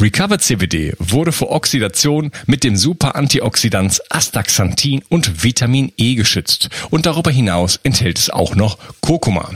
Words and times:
Recover 0.00 0.38
CBD 0.38 0.94
wurde 0.98 1.32
vor 1.32 1.50
Oxidation 1.50 2.30
mit 2.46 2.64
dem 2.64 2.76
Super-Antioxidans 2.76 4.00
Astaxanthin 4.10 5.02
und 5.08 5.42
Vitamin 5.42 5.92
E 5.96 6.14
geschützt 6.14 6.68
und 6.90 7.06
darüber 7.06 7.30
hinaus 7.30 7.80
enthält 7.82 8.18
es 8.18 8.30
auch 8.30 8.54
noch 8.54 8.78
Kurkuma. 9.00 9.50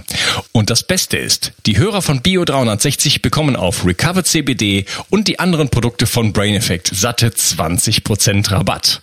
Und 0.53 0.71
das 0.71 0.87
Beste 0.87 1.17
ist, 1.17 1.53
die 1.67 1.77
Hörer 1.77 2.03
von 2.03 2.23
Bio 2.23 2.45
360 2.45 3.23
bekommen 3.23 3.57
auf 3.57 3.85
Recover 3.85 4.25
CBD 4.25 4.87
und 5.11 5.29
die 5.29 5.39
anderen 5.39 5.69
Produkte 5.69 6.07
von 6.07 6.33
Brain 6.33 6.55
Effect 6.55 6.91
satte 6.93 7.29
20% 7.29 8.51
Rabatt. 8.51 9.03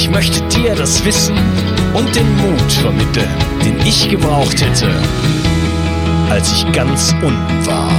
Ich 0.00 0.08
möchte 0.08 0.40
dir 0.42 0.76
das 0.76 1.04
Wissen 1.04 1.36
und 1.92 2.14
den 2.14 2.36
Mut 2.36 2.72
vermitteln, 2.72 3.28
den 3.64 3.80
ich 3.84 4.08
gebraucht 4.08 4.60
hätte, 4.60 4.88
als 6.30 6.52
ich 6.52 6.70
ganz 6.70 7.12
unten 7.20 7.66
war. 7.66 7.90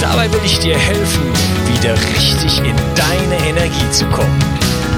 Dabei 0.00 0.32
will 0.32 0.40
ich 0.42 0.58
dir 0.58 0.78
helfen, 0.78 1.22
wieder 1.70 1.92
richtig 2.14 2.60
in 2.60 2.74
deine 2.94 3.46
Energie 3.46 3.90
zu 3.90 4.06
kommen. 4.06 4.42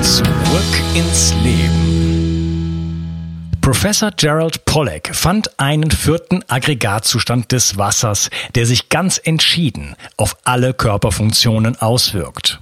Zurück 0.02 0.82
ins 0.94 1.34
Leben. 1.42 3.08
Professor 3.60 4.12
Gerald 4.16 4.66
Pollack 4.66 5.16
fand 5.16 5.58
einen 5.58 5.90
vierten 5.90 6.44
Aggregatzustand 6.46 7.50
des 7.50 7.76
Wassers, 7.76 8.30
der 8.54 8.66
sich 8.66 8.88
ganz 8.88 9.20
entschieden 9.22 9.96
auf 10.16 10.36
alle 10.44 10.74
Körperfunktionen 10.74 11.76
auswirkt. 11.80 12.60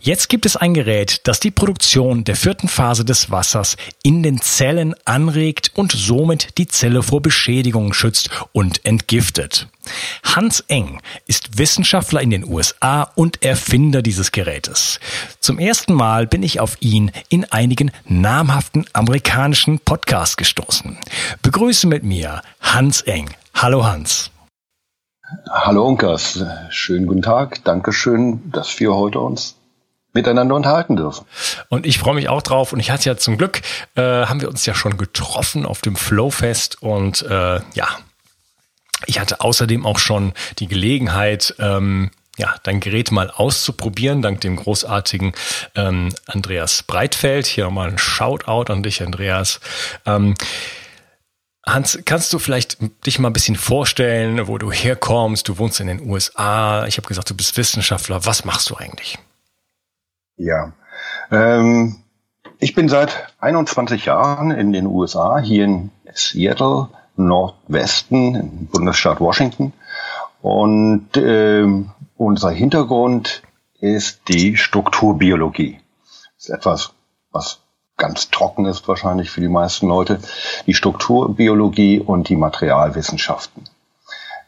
Jetzt 0.00 0.28
gibt 0.28 0.46
es 0.46 0.56
ein 0.56 0.74
Gerät, 0.74 1.20
das 1.24 1.40
die 1.40 1.50
Produktion 1.50 2.24
der 2.24 2.36
vierten 2.36 2.68
Phase 2.68 3.04
des 3.04 3.30
Wassers 3.30 3.76
in 4.02 4.22
den 4.22 4.40
Zellen 4.40 4.94
anregt 5.04 5.72
und 5.74 5.92
somit 5.92 6.58
die 6.58 6.68
Zelle 6.68 7.02
vor 7.02 7.20
Beschädigungen 7.20 7.92
schützt 7.92 8.30
und 8.52 8.84
entgiftet. 8.84 9.68
Hans 10.22 10.60
Eng 10.68 11.00
ist 11.26 11.58
Wissenschaftler 11.58 12.20
in 12.20 12.30
den 12.30 12.44
USA 12.44 13.02
und 13.14 13.42
Erfinder 13.42 14.02
dieses 14.02 14.32
Gerätes. 14.32 15.00
Zum 15.40 15.58
ersten 15.58 15.94
Mal 15.94 16.26
bin 16.26 16.42
ich 16.42 16.60
auf 16.60 16.76
ihn 16.80 17.10
in 17.28 17.44
einigen 17.44 17.90
namhaften 18.06 18.86
amerikanischen 18.92 19.78
Podcasts 19.80 20.36
gestoßen. 20.36 20.98
Begrüße 21.42 21.86
mit 21.86 22.04
mir 22.04 22.42
Hans 22.60 23.02
Eng. 23.02 23.30
Hallo 23.54 23.84
Hans. 23.84 24.30
Hallo 25.50 25.86
Unkas, 25.86 26.42
schönen 26.70 27.06
guten 27.06 27.20
Tag. 27.20 27.62
Dankeschön, 27.64 28.50
dass 28.50 28.80
wir 28.80 28.94
heute 28.94 29.20
uns 29.20 29.57
miteinander 30.12 30.54
unterhalten 30.54 30.96
dürfen. 30.96 31.26
Und 31.68 31.86
ich 31.86 31.98
freue 31.98 32.14
mich 32.14 32.28
auch 32.28 32.42
drauf. 32.42 32.72
Und 32.72 32.80
ich 32.80 32.90
hatte 32.90 33.08
ja 33.08 33.16
zum 33.16 33.38
Glück, 33.38 33.60
äh, 33.94 34.02
haben 34.02 34.40
wir 34.40 34.48
uns 34.48 34.66
ja 34.66 34.74
schon 34.74 34.96
getroffen 34.96 35.66
auf 35.66 35.80
dem 35.80 35.96
Flowfest 35.96 36.82
und 36.82 37.22
äh, 37.22 37.60
ja, 37.74 37.88
ich 39.06 39.20
hatte 39.20 39.40
außerdem 39.40 39.86
auch 39.86 39.98
schon 39.98 40.32
die 40.58 40.66
Gelegenheit, 40.66 41.54
ähm, 41.58 42.10
ja, 42.36 42.54
dein 42.62 42.80
Gerät 42.80 43.10
mal 43.10 43.30
auszuprobieren, 43.30 44.22
dank 44.22 44.40
dem 44.40 44.56
großartigen 44.56 45.32
ähm, 45.74 46.14
Andreas 46.26 46.82
Breitfeld. 46.84 47.46
Hier 47.46 47.64
nochmal 47.64 47.88
ein 47.88 47.98
Shoutout 47.98 48.72
an 48.72 48.82
dich, 48.82 49.02
Andreas. 49.02 49.60
Ähm, 50.06 50.34
Hans, 51.66 51.98
kannst 52.04 52.32
du 52.32 52.38
vielleicht 52.38 52.78
dich 53.04 53.18
mal 53.18 53.28
ein 53.28 53.34
bisschen 53.34 53.56
vorstellen, 53.56 54.46
wo 54.46 54.56
du 54.56 54.72
herkommst? 54.72 55.48
Du 55.48 55.58
wohnst 55.58 55.80
in 55.80 55.88
den 55.88 56.00
USA. 56.00 56.86
Ich 56.86 56.96
habe 56.96 57.08
gesagt, 57.08 57.28
du 57.28 57.34
bist 57.34 57.56
Wissenschaftler. 57.56 58.24
Was 58.24 58.44
machst 58.44 58.70
du 58.70 58.76
eigentlich? 58.76 59.18
Ja. 60.38 60.72
Ähm, 61.30 61.96
ich 62.58 62.74
bin 62.74 62.88
seit 62.88 63.28
21 63.40 64.06
Jahren 64.06 64.50
in 64.50 64.72
den 64.72 64.86
USA, 64.86 65.38
hier 65.38 65.64
in 65.64 65.90
Seattle, 66.12 66.88
Nordwesten, 67.16 68.34
im 68.34 68.66
Bundesstaat 68.66 69.20
Washington. 69.20 69.72
Und 70.40 71.08
ähm, 71.16 71.90
unser 72.16 72.50
Hintergrund 72.50 73.42
ist 73.80 74.22
die 74.28 74.56
Strukturbiologie. 74.56 75.80
Das 76.36 76.44
ist 76.44 76.50
etwas, 76.50 76.92
was 77.30 77.60
ganz 77.96 78.30
trocken 78.30 78.64
ist 78.64 78.86
wahrscheinlich 78.88 79.30
für 79.30 79.40
die 79.40 79.48
meisten 79.48 79.88
Leute. 79.88 80.20
Die 80.66 80.74
Strukturbiologie 80.74 82.00
und 82.00 82.28
die 82.28 82.36
Materialwissenschaften. 82.36 83.64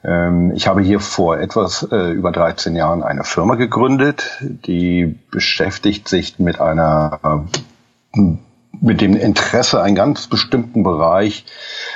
Ähm, 0.03 0.53
ich 0.55 0.67
habe 0.67 0.81
hier 0.81 1.01
vor 1.01 1.39
etwas 1.39 1.87
äh, 1.91 2.11
über 2.13 2.33
13 2.33 2.75
Jahren 2.77 3.03
eine 3.03 3.25
Firma 3.25 3.55
gegründet, 3.55 4.39
die 4.41 5.19
beschäftigt 5.31 6.09
sich 6.09 6.39
mit 6.39 6.61
einer 6.61 7.47
äh, 8.15 8.21
mit 8.81 9.01
dem 9.01 9.15
Interesse, 9.15 9.83
einen 9.83 9.95
ganz 9.95 10.27
bestimmten 10.27 10.83
Bereich 10.83 11.45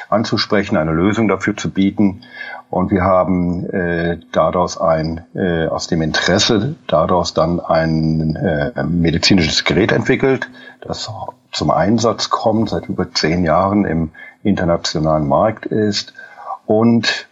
anzusprechen, 0.09 0.77
eine 0.77 0.93
Lösung 0.93 1.29
dafür 1.29 1.57
zu 1.57 1.71
bieten. 1.71 2.23
Und 2.71 2.91
wir 2.91 3.03
haben 3.03 3.65
äh, 3.71 4.19
daraus 4.33 4.79
ein, 4.79 5.25
äh, 5.35 5.67
aus 5.67 5.87
dem 5.87 6.03
Interesse 6.03 6.75
daraus 6.87 7.33
dann 7.33 7.61
ein 7.61 8.37
äh, 8.37 8.83
medizinisches 8.83 9.65
Gerät 9.65 9.93
entwickelt, 9.93 10.51
das 10.81 11.11
zum 11.53 11.71
Einsatz 11.71 12.31
kommt, 12.31 12.71
seit 12.71 12.89
über 12.89 13.13
zehn 13.13 13.45
Jahren 13.45 13.85
im 13.85 14.11
internationalen 14.43 15.27
Markt 15.27 15.67
ist 15.67 16.13
und 16.67 17.29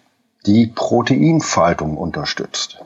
die 0.47 0.67
Proteinfaltung 0.67 1.97
unterstützt. 1.97 2.85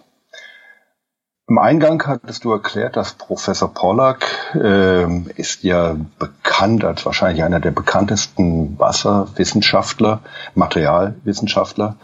Im 1.48 1.58
Eingang 1.58 2.04
hattest 2.04 2.44
du 2.44 2.50
erklärt, 2.50 2.96
dass 2.96 3.12
Professor 3.12 3.72
Pollack 3.72 4.26
äh, 4.56 5.06
ist 5.36 5.62
ja 5.62 5.94
bekannt 6.18 6.84
als 6.84 7.06
wahrscheinlich 7.06 7.44
einer 7.44 7.60
der 7.60 7.70
bekanntesten 7.70 8.76
Wasserwissenschaftler, 8.80 10.20
Materialwissenschaftler 10.56 11.96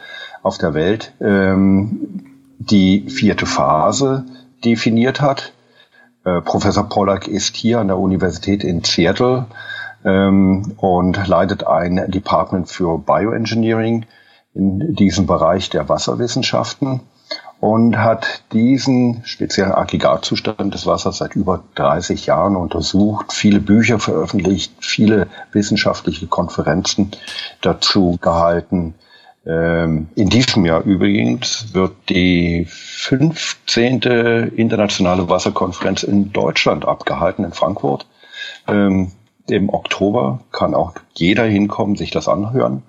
auf 0.45 0.59
der 0.59 0.75
Welt, 0.75 1.13
ähm, 1.21 2.25
die 2.59 3.11
vierte 3.11 3.47
Phase 3.47 4.25
definiert 4.65 5.21
hat. 5.21 5.53
Äh, 6.25 6.41
Professor 6.43 6.89
Pollack 6.89 7.27
ist 7.27 7.57
hier 7.57 7.81
an 7.81 7.89
der 7.89 7.99
Universität 7.99 8.63
in 8.63 8.85
Seattle 8.85 9.47
ähm, 10.05 10.75
und 10.77 11.27
leitet 11.27 11.67
ein 11.67 12.09
Department 12.09 12.69
für 12.69 12.97
Bioengineering 12.99 14.07
in 14.55 14.95
diesem 14.95 15.27
Bereich 15.27 15.71
der 15.71 15.89
Wasserwissenschaften 15.89 17.01
und 17.63 17.97
hat 17.97 18.43
diesen 18.53 19.23
speziellen 19.25 19.71
Aggregatzustand 19.73 20.75
des 20.75 20.85
Wassers 20.85 21.19
seit 21.19 21.37
über 21.37 21.63
30 21.77 22.27
Jahren 22.27 22.57
untersucht, 22.57 23.33
viele 23.33 23.61
Bücher 23.61 24.01
veröffentlicht, 24.01 24.73
viele 24.81 25.29
wissenschaftliche 25.53 26.27
Konferenzen 26.27 27.13
dazu 27.61 28.19
gehalten. 28.21 28.95
Ähm, 29.47 30.09
in 30.17 30.29
diesem 30.29 30.65
Jahr 30.65 30.83
übrigens 30.83 31.73
wird 31.73 31.93
die 32.09 32.67
15. 32.69 34.01
internationale 34.57 35.29
Wasserkonferenz 35.29 36.03
in 36.03 36.33
Deutschland 36.33 36.85
abgehalten, 36.85 37.45
in 37.45 37.53
Frankfurt. 37.53 38.07
Ähm, 38.67 39.13
Im 39.49 39.69
Oktober 39.69 40.41
kann 40.51 40.75
auch 40.75 40.95
jeder 41.15 41.45
hinkommen, 41.45 41.95
sich 41.95 42.11
das 42.11 42.27
anhören. 42.27 42.83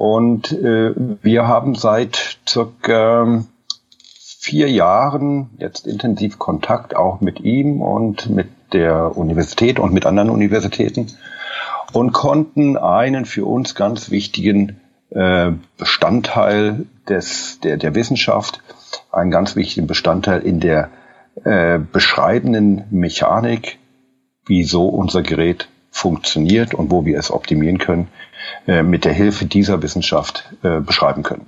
Und 0.00 0.50
äh, 0.52 0.94
wir 0.96 1.46
haben 1.46 1.74
seit 1.74 2.38
circa 2.48 3.44
vier 4.38 4.70
Jahren 4.70 5.50
jetzt 5.58 5.86
intensiv 5.86 6.38
Kontakt 6.38 6.96
auch 6.96 7.20
mit 7.20 7.40
ihm 7.40 7.82
und 7.82 8.30
mit 8.30 8.48
der 8.72 9.14
Universität 9.18 9.78
und 9.78 9.92
mit 9.92 10.06
anderen 10.06 10.30
Universitäten 10.30 11.08
und 11.92 12.12
konnten 12.12 12.78
einen 12.78 13.26
für 13.26 13.44
uns 13.44 13.74
ganz 13.74 14.10
wichtigen 14.10 14.80
äh, 15.10 15.52
Bestandteil 15.76 16.86
des, 17.06 17.60
der, 17.60 17.76
der 17.76 17.94
Wissenschaft, 17.94 18.62
einen 19.12 19.30
ganz 19.30 19.54
wichtigen 19.54 19.86
Bestandteil 19.86 20.40
in 20.40 20.60
der 20.60 20.88
äh, 21.44 21.78
beschreibenden 21.78 22.84
Mechanik, 22.90 23.78
wieso 24.46 24.88
unser 24.88 25.20
Gerät 25.20 25.68
funktioniert 25.90 26.74
und 26.74 26.90
wo 26.90 27.04
wir 27.04 27.18
es 27.18 27.30
optimieren 27.30 27.78
können, 27.78 28.08
äh, 28.66 28.82
mit 28.82 29.04
der 29.04 29.12
Hilfe 29.12 29.46
dieser 29.46 29.82
Wissenschaft 29.82 30.44
äh, 30.62 30.80
beschreiben 30.80 31.22
können. 31.22 31.46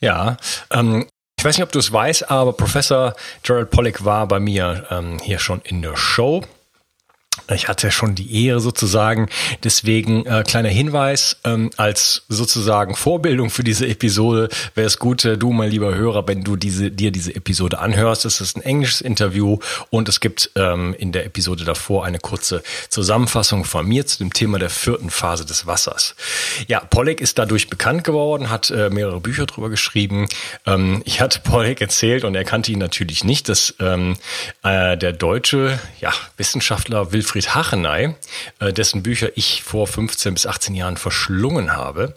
Ja, 0.00 0.36
ähm, 0.70 1.06
ich 1.38 1.44
weiß 1.44 1.56
nicht, 1.56 1.64
ob 1.64 1.72
du 1.72 1.78
es 1.78 1.92
weißt, 1.92 2.30
aber 2.30 2.52
Professor 2.52 3.14
Gerald 3.42 3.70
Pollack 3.70 4.04
war 4.04 4.26
bei 4.26 4.40
mir 4.40 4.86
ähm, 4.90 5.18
hier 5.22 5.38
schon 5.38 5.60
in 5.62 5.82
der 5.82 5.96
Show. 5.96 6.42
Ich 7.54 7.68
hatte 7.68 7.90
schon 7.90 8.14
die 8.14 8.46
Ehre 8.46 8.60
sozusagen. 8.60 9.28
Deswegen 9.64 10.26
äh, 10.26 10.44
kleiner 10.46 10.68
Hinweis 10.68 11.36
ähm, 11.44 11.70
als 11.76 12.24
sozusagen 12.28 12.94
Vorbildung 12.94 13.48
für 13.48 13.64
diese 13.64 13.86
Episode 13.86 14.48
wäre 14.74 14.86
es 14.86 14.98
gut, 14.98 15.24
äh, 15.24 15.38
du 15.38 15.52
mein 15.52 15.70
lieber 15.70 15.94
Hörer, 15.94 16.28
wenn 16.28 16.44
du 16.44 16.56
diese 16.56 16.90
dir 16.90 17.10
diese 17.10 17.34
Episode 17.34 17.78
anhörst. 17.78 18.24
Es 18.24 18.40
ist 18.40 18.56
ein 18.56 18.62
englisches 18.62 19.00
Interview 19.00 19.58
und 19.90 20.08
es 20.08 20.20
gibt 20.20 20.50
ähm, 20.56 20.94
in 20.98 21.12
der 21.12 21.24
Episode 21.24 21.64
davor 21.64 22.04
eine 22.04 22.18
kurze 22.18 22.62
Zusammenfassung 22.90 23.64
von 23.64 23.86
mir 23.86 24.06
zu 24.06 24.18
dem 24.18 24.32
Thema 24.32 24.58
der 24.58 24.70
vierten 24.70 25.08
Phase 25.08 25.46
des 25.46 25.66
Wassers. 25.66 26.14
Ja, 26.66 26.80
Pollock 26.80 27.20
ist 27.20 27.38
dadurch 27.38 27.70
bekannt 27.70 28.04
geworden, 28.04 28.50
hat 28.50 28.70
äh, 28.70 28.90
mehrere 28.90 29.20
Bücher 29.20 29.46
drüber 29.46 29.70
geschrieben. 29.70 30.28
Ähm, 30.66 31.02
ich 31.06 31.20
hatte 31.20 31.40
Pollock 31.40 31.80
erzählt 31.80 32.24
und 32.24 32.34
er 32.34 32.44
kannte 32.44 32.72
ihn 32.72 32.78
natürlich 32.78 33.24
nicht, 33.24 33.48
dass 33.48 33.74
ähm, 33.80 34.16
äh, 34.62 34.98
der 34.98 35.12
deutsche 35.12 35.78
ja, 36.00 36.12
Wissenschaftler 36.36 37.12
Wilfried 37.12 37.27
Wilfried 37.28 37.54
Hacheney, 37.54 38.14
äh, 38.58 38.72
dessen 38.72 39.02
Bücher 39.02 39.28
ich 39.34 39.62
vor 39.62 39.86
15 39.86 40.32
bis 40.32 40.46
18 40.46 40.74
Jahren 40.74 40.96
verschlungen 40.96 41.76
habe, 41.76 42.14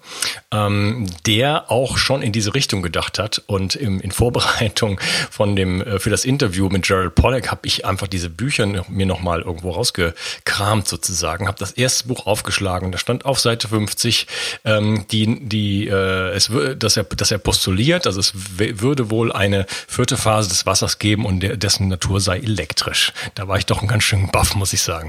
ähm, 0.51 1.07
der 1.25 1.69
auch 1.69 1.97
schon 1.97 2.21
in 2.21 2.31
diese 2.31 2.53
Richtung 2.53 2.81
gedacht 2.81 3.19
hat. 3.19 3.41
Und 3.47 3.75
in 3.75 4.11
Vorbereitung 4.11 5.01
von 5.29 5.55
dem 5.57 5.81
äh, 5.81 5.99
für 5.99 6.09
das 6.09 6.23
Interview 6.23 6.69
mit 6.69 6.83
Gerald 6.83 7.15
Pollack 7.15 7.51
habe 7.51 7.67
ich 7.67 7.85
einfach 7.85 8.07
diese 8.07 8.29
Bücher 8.29 8.65
mir 8.87 9.05
nochmal 9.05 9.41
irgendwo 9.41 9.71
rausgekramt 9.71 10.87
sozusagen, 10.87 11.47
habe 11.47 11.59
das 11.59 11.73
erste 11.73 12.07
Buch 12.07 12.25
aufgeschlagen. 12.25 12.93
Da 12.93 12.97
stand 12.97 13.25
auf 13.25 13.39
Seite 13.39 13.67
50 13.67 14.27
ähm, 14.63 15.05
die 15.11 15.39
die 15.41 15.87
äh, 15.87 16.31
es 16.31 16.49
dass 16.77 16.95
er 16.95 17.03
dass 17.03 17.31
er 17.31 17.37
postuliert, 17.37 18.07
also 18.07 18.19
es 18.19 18.33
würde 18.35 19.09
wohl 19.09 19.31
eine 19.31 19.65
vierte 19.87 20.15
Phase 20.15 20.49
des 20.49 20.65
Wassers 20.65 20.99
geben 20.99 21.25
und 21.25 21.41
dessen 21.41 21.89
Natur 21.89 22.21
sei 22.21 22.39
elektrisch. 22.39 23.11
Da 23.35 23.47
war 23.47 23.57
ich 23.57 23.65
doch 23.65 23.81
ein 23.81 23.87
ganz 23.87 24.03
schön 24.03 24.29
baff, 24.31 24.55
muss 24.55 24.73
ich 24.73 24.81
sagen. 24.81 25.00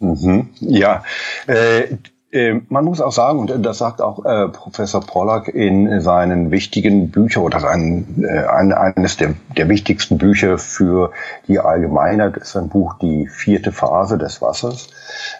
Mhm, 0.00 0.50
ja, 0.60 1.02
äh, 1.46 1.96
äh, 2.30 2.60
man 2.68 2.84
muss 2.84 3.00
auch 3.00 3.12
sagen, 3.12 3.38
und 3.38 3.64
das 3.64 3.78
sagt 3.78 4.02
auch 4.02 4.24
äh, 4.24 4.48
Professor 4.48 5.00
Pollack 5.00 5.48
in 5.48 6.00
seinen 6.00 6.50
wichtigen 6.50 7.10
Büchern 7.10 7.42
oder 7.42 7.60
sein, 7.60 8.22
äh, 8.22 8.44
ein, 8.44 8.72
eines 8.72 9.16
der, 9.16 9.34
der 9.56 9.68
wichtigsten 9.68 10.18
Bücher 10.18 10.58
für 10.58 11.10
die 11.46 11.58
Allgemeinheit 11.58 12.36
ist 12.36 12.54
ein 12.56 12.68
Buch 12.68 12.98
Die 13.00 13.26
vierte 13.28 13.72
Phase 13.72 14.18
des 14.18 14.42
Wassers, 14.42 14.88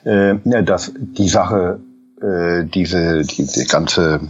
äh, 0.04 0.34
dass 0.62 0.92
die 0.96 1.28
Sache 1.28 1.80
äh, 2.20 2.64
diese, 2.64 3.22
diese 3.22 3.66
ganze 3.66 4.20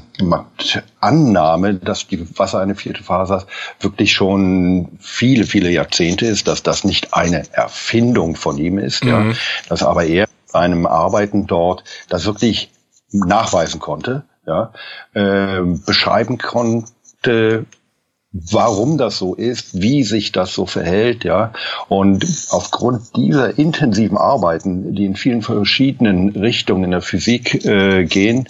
Annahme, 1.00 1.74
dass 1.74 2.06
die 2.06 2.38
Wasser 2.38 2.60
eine 2.60 2.74
vierte 2.74 3.02
Phase 3.02 3.36
hat, 3.36 3.46
wirklich 3.80 4.12
schon 4.12 4.98
viele, 5.00 5.44
viele 5.44 5.70
Jahrzehnte 5.70 6.26
ist, 6.26 6.48
dass 6.48 6.62
das 6.62 6.84
nicht 6.84 7.14
eine 7.14 7.44
Erfindung 7.52 8.36
von 8.36 8.58
ihm 8.58 8.78
ist, 8.78 9.04
mhm. 9.04 9.10
ja, 9.10 9.24
dass 9.68 9.82
aber 9.82 10.04
er 10.04 10.26
seinem 10.46 10.86
Arbeiten 10.86 11.46
dort 11.46 11.84
das 12.08 12.26
wirklich 12.26 12.70
nachweisen 13.10 13.80
konnte, 13.80 14.24
ja, 14.46 14.72
äh, 15.14 15.62
beschreiben 15.62 16.38
konnte, 16.38 17.64
warum 18.32 18.98
das 18.98 19.18
so 19.18 19.34
ist, 19.34 19.80
wie 19.80 20.02
sich 20.02 20.32
das 20.32 20.52
so 20.52 20.66
verhält, 20.66 21.22
ja. 21.24 21.52
Und 21.88 22.26
aufgrund 22.50 23.16
dieser 23.16 23.58
intensiven 23.58 24.18
Arbeiten, 24.18 24.94
die 24.94 25.06
in 25.06 25.16
vielen 25.16 25.40
verschiedenen 25.42 26.30
Richtungen 26.30 26.84
in 26.84 26.90
der 26.90 27.00
Physik 27.00 27.64
äh, 27.64 28.04
gehen, 28.04 28.46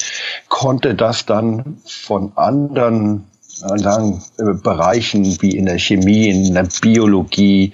konnte 0.49 0.95
das 0.95 1.27
dann 1.27 1.79
von 1.87 2.33
anderen 2.37 3.27
sagen, 3.45 4.23
äh, 4.39 4.55
Bereichen 4.55 5.41
wie 5.41 5.57
in 5.57 5.67
der 5.67 5.79
Chemie, 5.79 6.29
in 6.29 6.55
der 6.55 6.67
Biologie, 6.81 7.73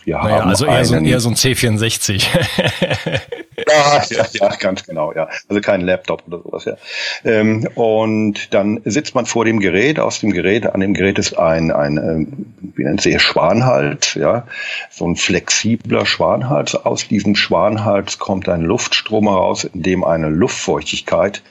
wir 0.09 0.23
naja, 0.23 0.43
also 0.43 0.65
eher 0.65 0.85
so, 0.85 0.95
eher 0.95 1.19
so 1.19 1.29
ein 1.29 1.35
C64. 1.35 2.27
ja, 3.67 4.03
ja, 4.09 4.25
ja, 4.31 4.55
ganz 4.55 4.83
genau, 4.85 5.13
ja. 5.13 5.29
Also 5.47 5.61
kein 5.61 5.81
Laptop 5.81 6.23
oder 6.27 6.39
sowas, 6.39 6.65
ja. 6.65 6.77
Ähm, 7.23 7.67
und 7.75 8.53
dann 8.53 8.81
sitzt 8.85 9.15
man 9.15 9.25
vor 9.25 9.45
dem 9.45 9.59
Gerät, 9.59 9.99
aus 9.99 10.19
dem 10.19 10.31
Gerät, 10.31 10.65
an 10.67 10.79
dem 10.79 10.93
Gerät 10.93 11.19
ist 11.19 11.37
ein, 11.37 11.71
ein 11.71 11.97
ähm, 11.97 12.45
wie 12.75 12.83
nennt 12.83 13.01
sich 13.01 13.21
Schwanhals, 13.21 14.15
ja, 14.15 14.47
so 14.89 15.07
ein 15.07 15.15
flexibler 15.15 16.05
Schwanhals. 16.05 16.75
Aus 16.75 17.07
diesem 17.07 17.35
Schwanhals 17.35 18.19
kommt 18.19 18.49
ein 18.49 18.61
Luftstrom 18.61 19.27
heraus, 19.27 19.63
in 19.63 19.83
dem 19.83 20.03
eine 20.03 20.29
Luftfeuchtigkeit 20.29 21.41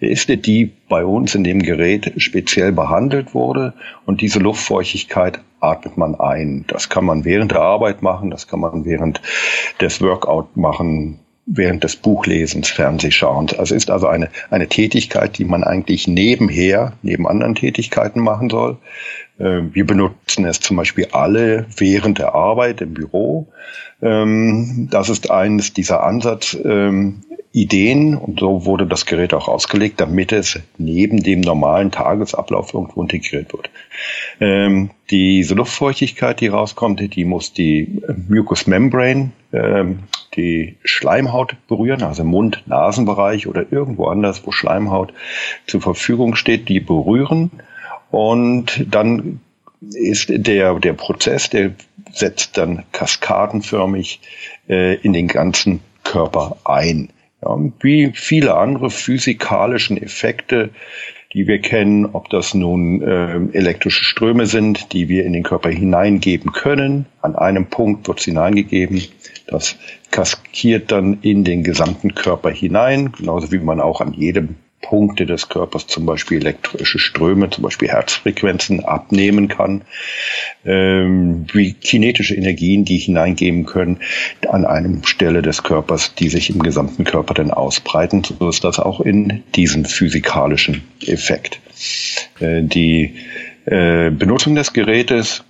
ist, 0.00 0.28
die 0.28 0.72
bei 0.88 1.04
uns 1.04 1.34
in 1.34 1.44
dem 1.44 1.62
Gerät 1.62 2.12
speziell 2.18 2.72
behandelt 2.72 3.34
wurde. 3.34 3.74
Und 4.06 4.20
diese 4.20 4.38
Luftfeuchtigkeit 4.38 5.40
atmet 5.64 5.96
man 5.96 6.14
ein. 6.14 6.64
Das 6.68 6.88
kann 6.88 7.04
man 7.04 7.24
während 7.24 7.52
der 7.52 7.60
Arbeit 7.60 8.02
machen, 8.02 8.30
das 8.30 8.46
kann 8.48 8.60
man 8.60 8.84
während 8.84 9.20
des 9.80 10.00
Workout 10.00 10.56
machen, 10.56 11.20
während 11.46 11.84
des 11.84 11.96
Buchlesens, 11.96 12.70
Fernsehschauens. 12.70 13.54
Also 13.54 13.74
ist 13.74 13.90
also 13.90 14.06
eine, 14.06 14.30
eine 14.50 14.68
Tätigkeit, 14.68 15.36
die 15.38 15.44
man 15.44 15.64
eigentlich 15.64 16.08
nebenher, 16.08 16.92
neben 17.02 17.28
anderen 17.28 17.54
Tätigkeiten 17.54 18.20
machen 18.20 18.50
soll. 18.50 18.78
Ähm, 19.38 19.74
wir 19.74 19.86
benutzen 19.86 20.44
es 20.44 20.60
zum 20.60 20.76
Beispiel 20.76 21.08
alle 21.12 21.66
während 21.76 22.18
der 22.18 22.34
Arbeit 22.34 22.80
im 22.80 22.94
Büro. 22.94 23.48
Ähm, 24.02 24.88
das 24.90 25.08
ist 25.08 25.30
eines 25.30 25.72
dieser 25.72 26.04
Ansatz, 26.04 26.56
ähm, 26.64 27.22
Ideen 27.52 28.16
und 28.16 28.40
so 28.40 28.64
wurde 28.64 28.84
das 28.84 29.06
Gerät 29.06 29.32
auch 29.32 29.46
ausgelegt, 29.46 30.00
damit 30.00 30.32
es 30.32 30.58
neben 30.76 31.22
dem 31.22 31.40
normalen 31.40 31.92
Tagesablauf 31.92 32.74
irgendwo 32.74 33.00
integriert 33.00 33.52
wird. 33.52 33.70
Ähm, 34.40 34.90
diese 35.10 35.54
Luftfeuchtigkeit, 35.54 36.40
die 36.40 36.48
rauskommt, 36.48 37.14
die 37.14 37.24
muss 37.24 37.52
die 37.52 38.02
Mucous 38.28 38.66
Membrane, 38.66 39.30
die 40.34 40.74
Schleimhaut 40.82 41.54
berühren, 41.68 42.02
also 42.02 42.24
Mund-Nasenbereich 42.24 43.46
oder 43.46 43.70
irgendwo 43.70 44.06
anders, 44.06 44.44
wo 44.44 44.50
Schleimhaut 44.50 45.12
zur 45.68 45.80
Verfügung 45.80 46.34
steht, 46.34 46.68
die 46.68 46.80
berühren 46.80 47.52
und 48.14 48.86
dann 48.92 49.40
ist 49.80 50.26
der, 50.28 50.78
der 50.78 50.92
Prozess, 50.92 51.50
der 51.50 51.72
setzt 52.12 52.56
dann 52.56 52.84
kaskadenförmig 52.92 54.20
äh, 54.68 54.94
in 55.00 55.12
den 55.12 55.26
ganzen 55.26 55.80
Körper 56.04 56.58
ein. 56.64 57.08
Ja, 57.42 57.58
wie 57.80 58.12
viele 58.14 58.54
andere 58.54 58.90
physikalischen 58.90 60.00
Effekte, 60.00 60.70
die 61.32 61.48
wir 61.48 61.60
kennen, 61.60 62.06
ob 62.06 62.30
das 62.30 62.54
nun 62.54 63.02
äh, 63.02 63.34
elektrische 63.52 64.04
Ströme 64.04 64.46
sind, 64.46 64.92
die 64.92 65.08
wir 65.08 65.24
in 65.24 65.32
den 65.32 65.42
Körper 65.42 65.70
hineingeben 65.70 66.52
können. 66.52 67.06
An 67.20 67.34
einem 67.34 67.66
Punkt 67.66 68.06
wird 68.06 68.20
es 68.20 68.26
hineingegeben. 68.26 69.02
Das 69.48 69.74
kaskiert 70.12 70.92
dann 70.92 71.18
in 71.22 71.42
den 71.42 71.64
gesamten 71.64 72.14
Körper 72.14 72.50
hinein, 72.50 73.10
genauso 73.10 73.50
wie 73.50 73.58
man 73.58 73.80
auch 73.80 74.00
an 74.00 74.12
jedem 74.12 74.54
Punkte 74.84 75.24
des 75.24 75.48
Körpers, 75.48 75.86
zum 75.86 76.04
Beispiel 76.04 76.38
elektrische 76.38 76.98
Ströme, 76.98 77.48
zum 77.48 77.62
Beispiel 77.62 77.88
Herzfrequenzen 77.88 78.84
abnehmen 78.84 79.48
kann, 79.48 79.82
ähm, 80.66 81.46
wie 81.52 81.72
kinetische 81.72 82.34
Energien, 82.34 82.84
die 82.84 82.98
hineingeben 82.98 83.64
können 83.64 84.00
an 84.48 84.66
einem 84.66 85.02
Stelle 85.04 85.40
des 85.40 85.62
Körpers, 85.62 86.14
die 86.14 86.28
sich 86.28 86.50
im 86.50 86.62
gesamten 86.62 87.04
Körper 87.04 87.32
dann 87.32 87.50
ausbreiten. 87.50 88.22
So 88.24 88.48
ist 88.48 88.62
das 88.62 88.78
auch 88.78 89.00
in 89.00 89.42
diesem 89.54 89.86
physikalischen 89.86 90.82
Effekt. 91.06 91.60
Äh, 92.40 92.62
die 92.62 93.14
äh, 93.64 94.10
Benutzung 94.10 94.54
des 94.54 94.74
Gerätes 94.74 95.44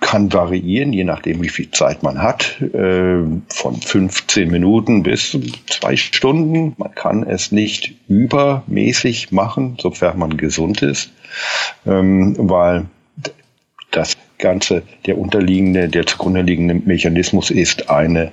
kann 0.00 0.32
variieren, 0.32 0.92
je 0.92 1.04
nachdem, 1.04 1.42
wie 1.42 1.48
viel 1.48 1.70
Zeit 1.70 2.02
man 2.02 2.22
hat, 2.22 2.60
äh, 2.60 3.22
von 3.48 3.80
15 3.80 4.50
Minuten 4.50 5.02
bis 5.02 5.38
zwei 5.66 5.96
Stunden. 5.96 6.74
Man 6.78 6.94
kann 6.94 7.22
es 7.22 7.52
nicht 7.52 7.94
übermäßig 8.08 9.30
machen, 9.30 9.76
sofern 9.80 10.18
man 10.18 10.36
gesund 10.36 10.82
ist, 10.82 11.12
ähm, 11.86 12.34
weil 12.38 12.86
das 13.90 14.16
Ganze, 14.38 14.82
der 15.06 15.18
unterliegende, 15.18 15.88
der 15.88 16.06
zugrunde 16.06 16.42
liegende 16.42 16.74
Mechanismus 16.74 17.50
ist 17.50 17.90
eine 17.90 18.32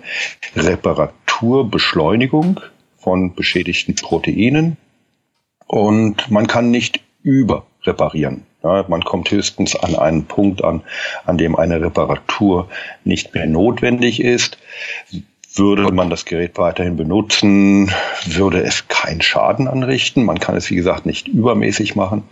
Reparaturbeschleunigung 0.56 2.60
von 2.98 3.36
beschädigten 3.36 3.96
Proteinen 3.96 4.78
und 5.68 6.32
man 6.32 6.48
kann 6.48 6.72
nicht 6.72 7.02
überreparieren. 7.24 8.44
Ja, 8.68 8.84
man 8.90 9.02
kommt 9.02 9.32
höchstens 9.32 9.78
an 9.78 9.96
einen 9.96 10.26
Punkt 10.26 10.62
an, 10.62 10.82
an 11.26 11.38
dem 11.38 11.56
eine 11.56 11.80
Reparatur 11.80 12.68
nicht 13.06 13.34
mehr 13.34 13.48
notwendig 13.48 14.22
ist. 14.22 14.58
Würde 15.56 15.92
man 15.94 16.10
das 16.10 16.26
Gerät 16.26 16.58
weiterhin 16.58 16.98
benutzen, 16.98 17.92
würde 18.26 18.62
es 18.62 18.90
keinen 18.90 19.22
Schaden 19.22 19.70
anrichten. 19.70 20.26
Man 20.26 20.40
kann 20.40 20.56
es, 20.58 20.70
wie 20.70 20.76
gesagt, 20.76 21.06
nicht 21.06 21.30
übermäßig 21.30 21.96
machen. 21.96 22.26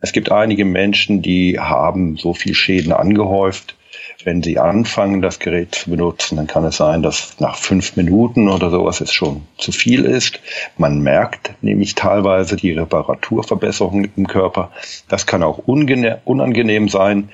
Es 0.00 0.12
gibt 0.12 0.30
einige 0.30 0.66
Menschen, 0.66 1.22
die 1.22 1.58
haben 1.58 2.16
so 2.18 2.34
viel 2.34 2.54
Schäden 2.54 2.92
angehäuft, 2.92 3.76
wenn 4.24 4.42
Sie 4.42 4.58
anfangen, 4.58 5.22
das 5.22 5.38
Gerät 5.38 5.74
zu 5.74 5.90
benutzen, 5.90 6.36
dann 6.36 6.46
kann 6.46 6.64
es 6.64 6.76
sein, 6.76 7.02
dass 7.02 7.38
nach 7.40 7.56
fünf 7.56 7.96
Minuten 7.96 8.48
oder 8.48 8.70
sowas 8.70 9.00
es 9.00 9.12
schon 9.12 9.42
zu 9.56 9.72
viel 9.72 10.04
ist. 10.04 10.40
Man 10.76 11.00
merkt 11.00 11.54
nämlich 11.62 11.94
teilweise 11.94 12.56
die 12.56 12.72
Reparaturverbesserung 12.72 14.08
im 14.16 14.26
Körper. 14.26 14.70
Das 15.08 15.26
kann 15.26 15.42
auch 15.42 15.58
unangenehm 15.66 16.88
sein 16.88 17.30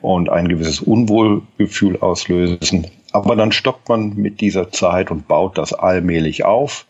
und 0.00 0.30
ein 0.30 0.48
gewisses 0.48 0.80
Unwohlgefühl 0.80 2.00
auslösen. 2.00 2.86
Aber 3.12 3.36
dann 3.36 3.52
stoppt 3.52 3.88
man 3.88 4.14
mit 4.16 4.40
dieser 4.40 4.72
Zeit 4.72 5.10
und 5.10 5.28
baut 5.28 5.58
das 5.58 5.72
allmählich 5.72 6.44
auf. 6.44 6.86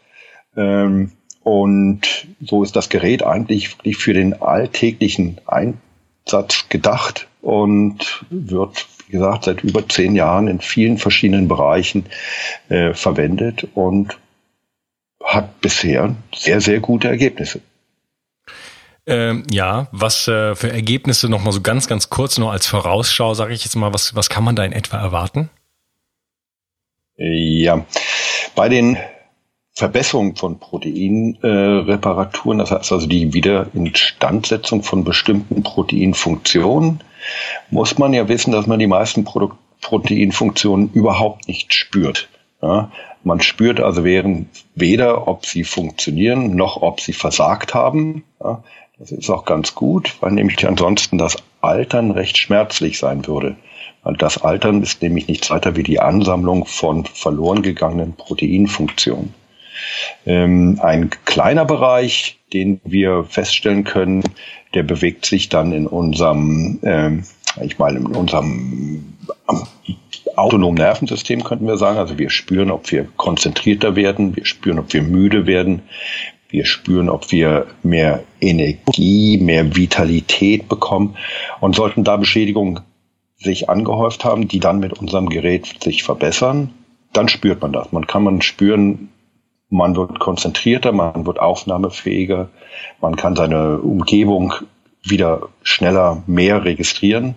Ähm, 0.57 1.13
und 1.43 2.27
so 2.41 2.63
ist 2.63 2.75
das 2.77 2.89
Gerät 2.89 3.23
eigentlich 3.23 3.77
für 3.99 4.15
den 4.15 4.41
alltäglichen 4.41 5.39
Einsatz 5.47 6.71
gedacht 6.71 7.29
und 7.45 8.25
wird 8.31 8.87
wie 9.07 9.13
gesagt, 9.13 9.45
seit 9.45 9.63
über 9.63 9.89
zehn 9.89 10.17
Jahren 10.17 10.49
in 10.49 10.61
vielen 10.61 10.99
verschiedenen 10.99 11.49
Bereichen 11.49 12.07
äh, 12.69 12.93
verwendet 12.95 13.69
und 13.75 14.19
hat 15.23 15.61
bisher 15.61 16.17
sehr, 16.35 16.61
sehr 16.61 16.81
gute 16.81 17.09
Ergebnisse. 17.09 17.61
Ähm, 19.07 19.43
ja, 19.51 19.89
was 19.93 20.27
äh, 20.29 20.55
für 20.55 20.73
Ergebnisse 20.73 21.29
nochmal 21.29 21.53
so 21.53 21.61
ganz, 21.61 21.87
ganz 21.87 22.09
kurz 22.09 22.39
nur 22.39 22.53
als 22.53 22.67
Vorausschau, 22.67 23.35
sage 23.35 23.53
ich 23.53 23.65
jetzt 23.65 23.77
mal, 23.77 23.93
was, 23.93 24.15
was 24.15 24.31
kann 24.31 24.45
man 24.45 24.57
da 24.57 24.65
in 24.65 24.73
etwa 24.73 24.97
erwarten? 24.97 25.51
Ja, 27.17 27.85
bei 28.55 28.71
den 28.71 28.97
Verbesserungen 29.75 30.37
von 30.37 30.59
Proteinreparaturen, 30.59 32.59
äh, 32.59 32.63
das 32.63 32.71
heißt 32.71 32.93
also 32.93 33.07
die 33.07 33.35
Wiederinstandsetzung 33.35 34.83
von 34.83 35.05
bestimmten 35.05 35.63
Proteinfunktionen, 35.63 37.01
muss 37.71 37.99
man 37.99 38.13
ja 38.13 38.29
wissen, 38.29 38.53
dass 38.53 38.67
man 38.67 38.79
die 38.79 38.87
meisten 38.87 39.25
Pro 39.25 39.51
Proteinfunktionen 39.81 40.91
überhaupt 40.95 41.47
nicht 41.47 41.75
spürt. 41.75 42.29
Ja, 42.63 42.91
man 43.23 43.43
spürt 43.43 43.81
also 43.81 44.03
während 44.03 44.49
weder, 44.75 45.29
ob 45.29 45.45
sie 45.45 45.63
funktionieren, 45.63 46.57
noch 46.57 46.81
ob 46.81 47.03
sie 47.03 47.13
versagt 47.13 47.75
haben. 47.75 48.25
Ja, 48.43 48.65
das 48.99 49.13
ist 49.13 49.29
auch 49.29 49.45
ganz 49.45 49.75
gut, 49.75 50.17
weil 50.21 50.33
nämlich 50.33 50.67
ansonsten 50.67 51.19
das 51.19 51.37
Altern 51.61 52.13
recht 52.13 52.39
schmerzlich 52.39 52.99
sein 52.99 53.27
würde. 53.27 53.57
Weil 54.03 54.15
das 54.17 54.43
Altern 54.43 54.83
ist 54.83 55.03
nämlich 55.03 55.29
nichts 55.29 55.51
weiter 55.51 55.77
wie 55.77 55.83
die 55.83 56.01
Ansammlung 56.01 56.65
von 56.65 57.05
verloren 57.05 57.63
gegangenen 57.63 58.15
Proteinfunktionen. 58.15 59.35
Ähm, 60.27 60.79
ein 60.83 61.11
kleiner 61.25 61.65
Bereich, 61.65 62.39
den 62.53 62.81
wir 62.85 63.25
feststellen 63.25 63.85
können, 63.85 64.23
der 64.75 64.83
bewegt 64.83 65.27
sich 65.27 65.49
dann 65.49 65.73
in 65.73 65.87
unserem, 65.87 66.81
ähm, 66.83 67.25
ich 67.63 67.79
meine, 67.79 67.99
in 67.99 68.07
unserem 68.07 69.15
autonomen 70.37 70.77
Nervensystem 70.77 71.45
könnten 71.45 71.67
wir 71.67 71.77
sagen. 71.77 71.99
Also 71.99 72.19
wir 72.19 72.31
spüren, 72.31 72.71
ob 72.71 72.91
wir 72.91 73.07
konzentrierter 73.17 73.97
werden, 73.97 74.37
wir 74.37 74.47
spüren, 74.47 74.79
ob 74.79 74.93
wir 74.93 75.03
müde 75.03 75.47
werden, 75.47 75.83
wir 76.49 76.67
spüren, 76.67 77.09
ob 77.09 77.33
wir 77.33 77.67
mehr 77.83 78.23
Energie, 78.41 79.39
mehr 79.39 79.77
Vitalität 79.77 80.69
bekommen. 80.69 81.17
Und 81.61 81.75
sollten 81.75 82.05
da 82.05 82.17
Beschädigungen 82.17 82.81
sich 83.37 83.69
angehäuft 83.69 84.25
haben, 84.25 84.49
die 84.49 84.61
dann 84.61 84.81
mit 84.81 84.93
unserem 84.95 85.29
Gerät 85.29 85.83
sich 85.83 86.03
verbessern, 86.03 86.71
dann 87.13 87.29
spürt 87.29 87.61
man 87.61 87.73
das. 87.73 87.93
Man 87.93 88.07
kann 88.07 88.25
man 88.25 88.43
spüren, 88.43 89.11
man 89.75 89.97
wird 89.97 90.21
konzentrierter, 90.21 90.93
man 90.93 91.27
wird 91.27 91.41
aufnahmefähiger, 91.41 92.49
man 93.01 93.17
kann 93.17 93.35
seine 93.35 93.79
Umgebung 93.79 94.55
wieder 95.03 95.49
schneller 95.63 96.23
mehr 96.27 96.65
registrieren. 96.65 97.37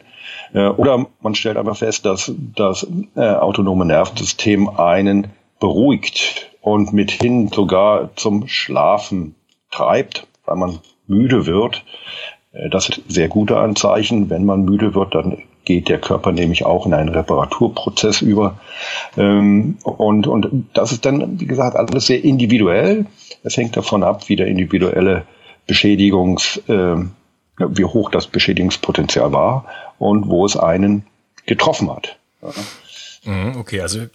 Äh, 0.53 0.67
oder 0.67 1.07
man 1.21 1.35
stellt 1.35 1.57
einfach 1.57 1.77
fest, 1.77 2.05
dass 2.05 2.31
das 2.55 2.87
äh, 3.15 3.21
autonome 3.21 3.85
Nervensystem 3.85 4.69
einen 4.69 5.27
beruhigt 5.59 6.51
und 6.61 6.93
mithin 6.93 7.49
sogar 7.49 8.15
zum 8.15 8.47
Schlafen 8.47 9.35
treibt, 9.71 10.27
weil 10.45 10.57
man 10.57 10.79
müde 11.07 11.47
wird. 11.47 11.83
Äh, 12.53 12.69
das 12.69 12.89
ist 12.89 13.01
sehr 13.07 13.29
gute 13.29 13.57
Anzeichen. 13.57 14.29
Wenn 14.29 14.45
man 14.45 14.63
müde 14.63 14.93
wird, 14.93 15.15
dann 15.15 15.43
geht 15.67 15.89
der 15.89 15.99
Körper 15.99 16.31
nämlich 16.31 16.65
auch 16.65 16.85
in 16.85 16.93
einen 16.93 17.09
Reparaturprozess 17.09 18.21
über. 18.21 18.57
Ähm, 19.17 19.77
und, 19.83 20.25
und 20.25 20.69
das 20.73 20.93
ist 20.93 21.05
dann, 21.05 21.41
wie 21.41 21.45
gesagt, 21.45 21.75
alles 21.75 22.05
sehr 22.05 22.23
individuell. 22.23 23.05
Es 23.43 23.57
hängt 23.57 23.75
davon 23.75 24.01
ab, 24.01 24.29
wie 24.29 24.37
der 24.37 24.47
individuelle 24.47 25.25
Beschädigungs, 25.67 26.61
äh, 26.69 26.95
wie 27.57 27.83
hoch 27.83 28.09
das 28.11 28.27
Beschädigungspotenzial 28.27 29.33
war 29.33 29.65
und 29.99 30.29
wo 30.29 30.45
es 30.45 30.55
einen 30.55 31.05
getroffen 31.45 31.91
hat. 31.91 32.17
Mhm, 33.25 33.57
okay, 33.57 33.81
also 33.81 34.05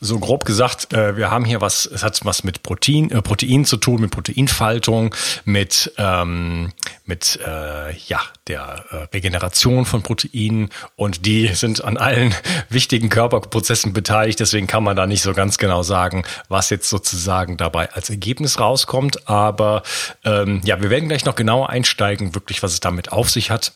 so 0.00 0.18
grob 0.18 0.44
gesagt, 0.44 0.92
äh, 0.92 1.16
wir 1.16 1.30
haben 1.30 1.44
hier 1.44 1.60
was, 1.60 1.86
es 1.86 2.02
hat 2.02 2.20
was 2.24 2.44
mit 2.44 2.62
Protein, 2.62 3.10
äh, 3.10 3.22
Protein 3.22 3.64
zu 3.64 3.76
tun, 3.76 4.00
mit 4.00 4.10
Proteinfaltung, 4.10 5.14
mit, 5.44 5.92
ähm, 5.98 6.72
mit 7.06 7.38
äh, 7.44 7.94
ja, 7.96 8.20
der 8.46 8.84
äh, 8.90 8.96
Regeneration 9.14 9.84
von 9.84 10.02
Proteinen 10.02 10.68
und 10.96 11.24
die 11.26 11.48
sind 11.48 11.82
an 11.84 11.96
allen 11.96 12.34
wichtigen 12.68 13.08
Körperprozessen 13.08 13.92
beteiligt, 13.92 14.40
deswegen 14.40 14.66
kann 14.66 14.84
man 14.84 14.96
da 14.96 15.06
nicht 15.06 15.22
so 15.22 15.32
ganz 15.32 15.58
genau 15.58 15.82
sagen, 15.82 16.24
was 16.48 16.70
jetzt 16.70 16.88
sozusagen 16.90 17.56
dabei 17.56 17.90
als 17.92 18.10
Ergebnis 18.10 18.60
rauskommt. 18.60 19.28
Aber 19.28 19.82
ähm, 20.24 20.60
ja, 20.64 20.80
wir 20.82 20.90
werden 20.90 21.08
gleich 21.08 21.24
noch 21.24 21.34
genauer 21.34 21.70
einsteigen, 21.70 22.34
wirklich, 22.34 22.62
was 22.62 22.72
es 22.72 22.80
damit 22.80 23.12
auf 23.12 23.30
sich 23.30 23.50
hat. 23.50 23.72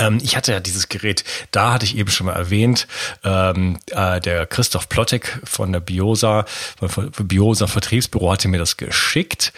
Ähm, 0.00 0.18
ich 0.22 0.36
hatte 0.36 0.52
ja 0.52 0.60
dieses 0.60 0.88
Gerät, 0.88 1.24
da 1.52 1.74
hatte 1.74 1.84
ich 1.84 1.96
eben 1.96 2.10
schon 2.10 2.26
mal 2.26 2.32
erwähnt, 2.32 2.88
ähm, 3.22 3.78
äh, 3.92 4.20
der 4.20 4.46
Christoph 4.46 4.88
Plottek 4.88 5.40
von 5.44 5.72
der 5.72 5.80
Biosa, 5.80 6.46
von 6.80 7.10
Biosa 7.28 7.66
Vertriebsbüro 7.66 8.32
hatte 8.32 8.48
mir 8.48 8.58
das 8.58 8.76
geschickt, 8.76 9.52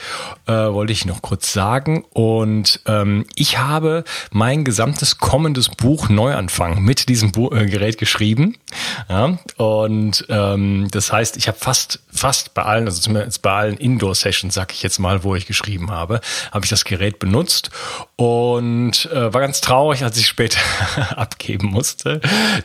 äh, 0.47 0.53
wollte 0.53 0.93
ich 0.93 1.07
noch 1.07 1.23
kurz 1.23 1.53
sagen. 1.53 2.05
Und 2.13 2.81
ähm, 2.87 3.25
ich 3.35 3.59
habe 3.59 4.05
mein 4.31 4.65
gesamtes 4.65 5.19
kommendes 5.19 5.69
Buch 5.69 6.09
Neuanfang 6.09 6.83
mit 6.83 7.09
diesem 7.09 7.33
Bu 7.33 7.51
äh, 7.51 7.67
Gerät 7.67 7.99
geschrieben. 7.99 8.57
Ja? 9.09 9.39
Und 9.57 10.27
ähm, 10.29 10.89
das 10.91 11.13
heißt, 11.13 11.37
ich 11.37 11.49
habe 11.49 11.59
fast, 11.59 12.01
fast 12.13 12.55
bei 12.55 12.63
allen, 12.63 12.87
also 12.87 13.01
zumindest 13.01 13.43
bei 13.43 13.53
allen 13.53 13.77
Indoor-Sessions, 13.77 14.55
sag 14.55 14.73
ich 14.73 14.83
jetzt 14.83 14.99
mal, 14.99 15.23
wo 15.23 15.37
ich 15.37 15.47
geschrieben 15.47 15.91
habe, 15.91 16.21
habe 16.51 16.65
ich 16.65 16.71
das 16.71 16.85
Gerät 16.85 17.19
benutzt 17.19 17.71
und 18.17 19.07
äh, 19.13 19.33
war 19.33 19.41
ganz 19.41 19.61
traurig, 19.61 20.03
als 20.03 20.17
ich 20.17 20.32
später 20.33 20.59
abgeben 21.17 21.69
musste. 21.69 22.21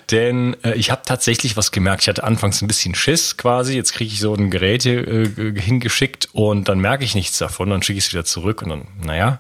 Denn 0.09 0.55
äh, 0.63 0.73
ich 0.75 0.89
habe 0.89 1.01
tatsächlich 1.05 1.57
was 1.57 1.71
gemerkt. 1.71 2.03
Ich 2.03 2.07
hatte 2.07 2.23
anfangs 2.23 2.61
ein 2.61 2.67
bisschen 2.67 2.95
Schiss 2.95 3.35
quasi. 3.35 3.75
Jetzt 3.75 3.93
kriege 3.93 4.11
ich 4.11 4.19
so 4.19 4.33
ein 4.33 4.49
Gerät 4.49 4.85
äh, 4.85 5.27
hingeschickt 5.59 6.29
und 6.31 6.69
dann 6.69 6.79
merke 6.79 7.03
ich 7.03 7.13
nichts 7.13 7.37
davon. 7.37 7.69
Dann 7.69 7.83
schicke 7.83 7.99
ich 7.99 8.05
es 8.05 8.13
wieder 8.13 8.23
zurück 8.23 8.61
und 8.61 8.69
dann, 8.69 8.87
naja. 9.03 9.39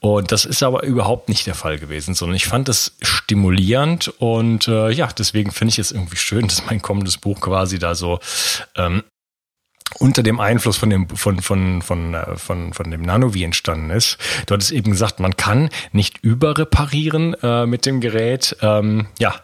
Und 0.00 0.30
das 0.30 0.44
ist 0.44 0.62
aber 0.62 0.82
überhaupt 0.82 1.30
nicht 1.30 1.46
der 1.46 1.54
Fall 1.54 1.78
gewesen, 1.78 2.14
sondern 2.14 2.36
ich 2.36 2.46
fand 2.46 2.68
es 2.68 2.96
stimulierend 3.00 4.08
und 4.18 4.68
äh, 4.68 4.90
ja, 4.90 5.08
deswegen 5.08 5.50
finde 5.50 5.72
ich 5.72 5.78
es 5.78 5.90
irgendwie 5.90 6.16
schön, 6.16 6.42
dass 6.48 6.66
mein 6.66 6.82
kommendes 6.82 7.16
Buch 7.16 7.40
quasi 7.40 7.78
da 7.78 7.94
so 7.94 8.20
ähm, 8.76 9.02
unter 9.98 10.22
dem 10.22 10.40
Einfluss 10.40 10.76
von 10.76 10.90
dem 10.90 11.08
von 11.08 11.40
von 11.40 11.82
von 11.82 12.14
äh, 12.14 12.36
von 12.36 12.72
von 12.72 12.90
dem 12.90 13.02
Nanovi 13.02 13.42
entstanden 13.44 13.90
ist. 13.90 14.18
Du 14.46 14.54
hattest 14.54 14.72
eben 14.72 14.90
gesagt, 14.90 15.20
man 15.20 15.36
kann 15.36 15.70
nicht 15.92 16.18
überreparieren 16.18 17.34
äh, 17.42 17.66
mit 17.66 17.86
dem 17.86 18.00
Gerät. 18.00 18.56
Ähm, 18.60 19.06
ja, 19.18 19.34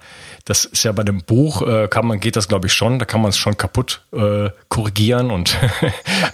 das 0.44 0.64
ist 0.64 0.84
ja 0.84 0.92
bei 0.92 1.02
dem 1.02 1.22
Buch 1.22 1.62
äh, 1.62 1.88
kann 1.88 2.06
man 2.06 2.20
geht 2.20 2.36
das 2.36 2.48
glaube 2.48 2.66
ich 2.66 2.72
schon. 2.72 2.98
Da 2.98 3.04
kann 3.04 3.22
man 3.22 3.30
es 3.30 3.38
schon 3.38 3.56
kaputt 3.56 4.02
äh, 4.12 4.50
korrigieren 4.68 5.30
und 5.30 5.56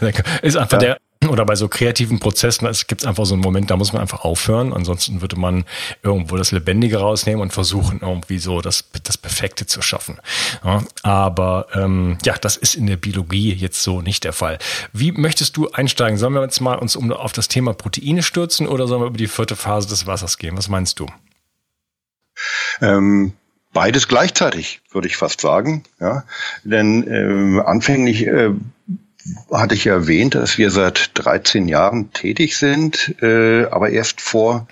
ist 0.42 0.56
einfach 0.56 0.82
ja. 0.82 0.96
der 0.96 0.98
oder 1.28 1.44
bei 1.44 1.54
so 1.54 1.68
kreativen 1.68 2.18
Prozessen, 2.18 2.66
es 2.66 2.86
gibt 2.86 3.04
einfach 3.04 3.26
so 3.26 3.34
einen 3.34 3.42
Moment, 3.42 3.70
da 3.70 3.76
muss 3.76 3.92
man 3.92 4.00
einfach 4.00 4.24
aufhören. 4.24 4.72
Ansonsten 4.72 5.20
würde 5.20 5.36
man 5.36 5.64
irgendwo 6.02 6.36
das 6.36 6.50
Lebendige 6.50 6.98
rausnehmen 6.98 7.42
und 7.42 7.52
versuchen, 7.52 8.00
irgendwie 8.00 8.38
so 8.38 8.62
das, 8.62 8.88
das 9.02 9.18
Perfekte 9.18 9.66
zu 9.66 9.82
schaffen. 9.82 10.18
Ja, 10.64 10.82
aber 11.02 11.66
ähm, 11.74 12.16
ja, 12.24 12.36
das 12.38 12.56
ist 12.56 12.74
in 12.74 12.86
der 12.86 12.96
Biologie 12.96 13.52
jetzt 13.52 13.82
so 13.82 14.00
nicht 14.00 14.24
der 14.24 14.32
Fall. 14.32 14.58
Wie 14.94 15.12
möchtest 15.12 15.58
du 15.58 15.70
einsteigen? 15.70 16.18
Sollen 16.18 16.32
wir 16.32 16.42
jetzt 16.42 16.60
mal 16.60 16.78
uns 16.78 16.96
um, 16.96 17.12
auf 17.12 17.32
das 17.32 17.48
Thema 17.48 17.74
Proteine 17.74 18.22
stürzen 18.22 18.66
oder 18.66 18.86
sollen 18.86 19.02
wir 19.02 19.08
über 19.08 19.18
die 19.18 19.28
vierte 19.28 19.56
Phase 19.56 19.88
des 19.88 20.06
Wassers 20.06 20.38
gehen? 20.38 20.56
Was 20.56 20.68
meinst 20.68 21.00
du? 21.00 21.06
Ähm, 22.80 23.34
beides 23.74 24.08
gleichzeitig, 24.08 24.80
würde 24.90 25.08
ich 25.08 25.18
fast 25.18 25.42
sagen. 25.42 25.84
Ja, 26.00 26.24
denn 26.64 27.06
äh, 27.06 27.60
anfänglich 27.60 28.26
äh, 28.26 28.52
hatte 29.52 29.74
ich 29.74 29.84
ja 29.84 29.94
erwähnt, 29.94 30.34
dass 30.34 30.58
wir 30.58 30.70
seit 30.70 31.10
13 31.14 31.68
Jahren 31.68 32.12
tätig 32.12 32.56
sind, 32.56 33.16
äh, 33.22 33.66
aber 33.66 33.90
erst 33.90 34.20
vor 34.20 34.66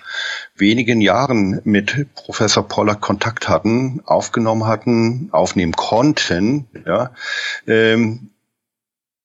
wenigen 0.55 1.01
Jahren 1.01 1.61
mit 1.63 2.13
Professor 2.15 2.67
Poller 2.67 2.95
Kontakt 2.95 3.47
hatten, 3.47 4.01
aufgenommen 4.05 4.65
hatten, 4.65 5.29
aufnehmen 5.31 5.73
konnten. 5.73 6.67
Ja. 6.85 7.11
Ähm, 7.67 8.31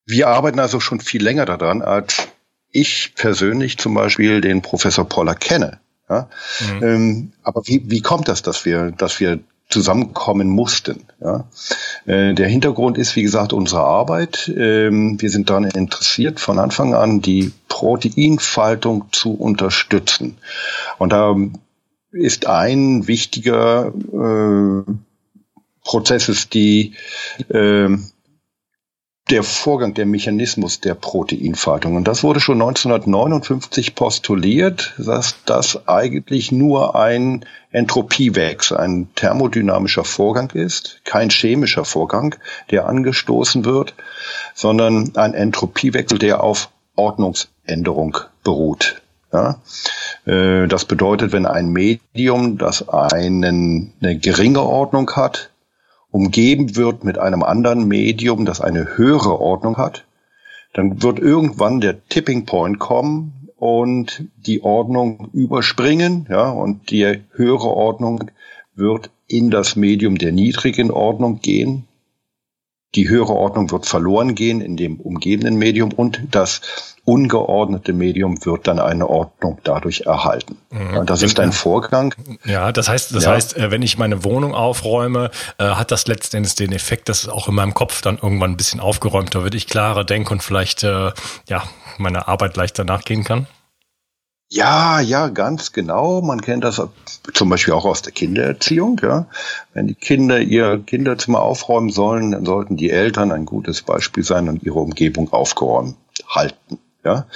wir 0.06 0.28
arbeiten 0.28 0.60
also 0.60 0.80
schon 0.80 1.00
viel 1.00 1.22
länger 1.22 1.46
daran, 1.46 1.82
als 1.82 2.28
ich 2.70 3.14
persönlich 3.14 3.78
zum 3.78 3.94
Beispiel 3.94 4.40
den 4.40 4.60
Professor 4.60 5.08
Poller 5.08 5.34
kenne. 5.34 5.80
Ja? 6.08 6.28
Mhm. 6.60 6.82
Ähm, 6.82 7.32
aber 7.42 7.62
wie, 7.66 7.82
wie 7.86 8.02
kommt 8.02 8.28
das, 8.28 8.42
dass 8.42 8.64
wir, 8.64 8.90
dass 8.90 9.20
wir 9.20 9.40
zusammenkommen 9.68 10.48
mussten. 10.48 11.04
Ja. 11.20 11.48
Äh, 12.06 12.34
der 12.34 12.48
Hintergrund 12.48 12.98
ist, 12.98 13.16
wie 13.16 13.22
gesagt, 13.22 13.52
unsere 13.52 13.82
Arbeit. 13.82 14.52
Ähm, 14.54 15.20
wir 15.20 15.30
sind 15.30 15.50
daran 15.50 15.64
interessiert, 15.64 16.40
von 16.40 16.58
Anfang 16.58 16.94
an 16.94 17.20
die 17.20 17.52
Proteinfaltung 17.68 19.06
zu 19.12 19.34
unterstützen. 19.34 20.38
Und 20.98 21.12
da 21.12 21.36
ist 22.12 22.46
ein 22.46 23.08
wichtiger 23.08 23.92
äh, 24.12 24.92
Prozess 25.84 26.28
ist 26.28 26.54
die 26.54 26.94
äh, 27.48 27.88
der 29.30 29.42
Vorgang, 29.42 29.94
der 29.94 30.04
Mechanismus 30.04 30.80
der 30.80 30.94
Proteinfaltung. 30.94 31.96
Und 31.96 32.06
das 32.06 32.22
wurde 32.22 32.40
schon 32.40 32.60
1959 32.60 33.94
postuliert, 33.94 34.94
dass 34.98 35.36
das 35.46 35.88
eigentlich 35.88 36.52
nur 36.52 36.94
ein 36.94 37.46
Entropiewechsel, 37.70 38.76
ein 38.76 39.08
thermodynamischer 39.14 40.04
Vorgang 40.04 40.50
ist, 40.50 41.00
kein 41.04 41.30
chemischer 41.30 41.86
Vorgang, 41.86 42.36
der 42.70 42.86
angestoßen 42.86 43.64
wird, 43.64 43.94
sondern 44.54 45.16
ein 45.16 45.32
Entropiewechsel, 45.32 46.18
der 46.18 46.42
auf 46.42 46.68
Ordnungsänderung 46.94 48.18
beruht. 48.44 49.00
Ja? 49.32 49.58
Äh, 50.26 50.68
das 50.68 50.84
bedeutet, 50.84 51.32
wenn 51.32 51.46
ein 51.46 51.68
Medium, 51.68 52.58
das 52.58 52.88
einen, 52.90 53.92
eine 54.02 54.18
geringe 54.18 54.62
Ordnung 54.62 55.10
hat, 55.12 55.50
umgeben 56.14 56.76
wird 56.76 57.02
mit 57.02 57.18
einem 57.18 57.42
anderen 57.42 57.88
Medium, 57.88 58.44
das 58.44 58.60
eine 58.60 58.96
höhere 58.96 59.40
Ordnung 59.40 59.78
hat, 59.78 60.04
dann 60.72 61.02
wird 61.02 61.18
irgendwann 61.18 61.80
der 61.80 62.06
Tipping 62.08 62.46
Point 62.46 62.78
kommen 62.78 63.50
und 63.56 64.24
die 64.36 64.62
Ordnung 64.62 65.30
überspringen, 65.32 66.28
ja, 66.30 66.50
und 66.50 66.92
die 66.92 67.18
höhere 67.32 67.66
Ordnung 67.66 68.30
wird 68.76 69.10
in 69.26 69.50
das 69.50 69.74
Medium 69.74 70.16
der 70.16 70.30
niedrigen 70.30 70.92
Ordnung 70.92 71.40
gehen. 71.40 71.88
Die 72.94 73.08
höhere 73.08 73.34
Ordnung 73.34 73.72
wird 73.72 73.84
verloren 73.84 74.36
gehen 74.36 74.60
in 74.60 74.76
dem 74.76 75.00
umgebenden 75.00 75.56
Medium 75.56 75.90
und 75.92 76.22
das 76.30 76.93
ungeordnete 77.04 77.92
Medium 77.92 78.44
wird 78.44 78.66
dann 78.66 78.78
eine 78.78 79.08
Ordnung 79.08 79.58
dadurch 79.62 80.02
erhalten. 80.02 80.56
Mhm. 80.70 81.04
Das 81.06 81.22
ist 81.22 81.38
ein 81.38 81.52
Vorgang. 81.52 82.14
Ja, 82.44 82.72
das 82.72 82.88
heißt, 82.88 83.14
das 83.14 83.24
ja. 83.24 83.32
heißt, 83.32 83.56
äh, 83.56 83.70
wenn 83.70 83.82
ich 83.82 83.98
meine 83.98 84.24
Wohnung 84.24 84.54
aufräume, 84.54 85.30
äh, 85.58 85.64
hat 85.64 85.90
das 85.90 86.06
letztendlich 86.06 86.54
den 86.54 86.72
Effekt, 86.72 87.08
dass 87.08 87.24
es 87.24 87.28
auch 87.28 87.48
in 87.48 87.54
meinem 87.54 87.74
Kopf 87.74 88.00
dann 88.00 88.18
irgendwann 88.20 88.52
ein 88.52 88.56
bisschen 88.56 88.80
aufgeräumter 88.80 89.44
wird, 89.44 89.54
ich 89.54 89.66
klarer 89.66 90.04
denke 90.04 90.32
und 90.32 90.42
vielleicht 90.42 90.82
äh, 90.82 91.12
ja 91.48 91.62
meine 91.98 92.26
Arbeit 92.26 92.56
leichter 92.56 92.84
nachgehen 92.84 93.24
kann. 93.24 93.46
Ja, 94.50 95.00
ja, 95.00 95.28
ganz 95.28 95.72
genau. 95.72 96.22
Man 96.22 96.40
kennt 96.40 96.64
das 96.64 96.80
zum 97.32 97.48
Beispiel 97.48 97.74
auch 97.74 97.84
aus 97.84 98.02
der 98.02 98.12
Kindererziehung. 98.12 99.00
Ja. 99.02 99.26
Wenn 99.72 99.88
die 99.88 99.94
Kinder 99.94 100.38
ihr 100.38 100.78
Kinderzimmer 100.78 101.40
aufräumen 101.40 101.90
sollen, 101.90 102.32
dann 102.32 102.44
sollten 102.44 102.76
die 102.76 102.90
Eltern 102.90 103.32
ein 103.32 103.46
gutes 103.46 103.82
Beispiel 103.82 104.22
sein 104.22 104.48
und 104.48 104.62
ihre 104.62 104.78
Umgebung 104.78 105.32
aufgeräumt 105.32 105.96
halten. 106.28 106.78
Ja. 107.04 107.26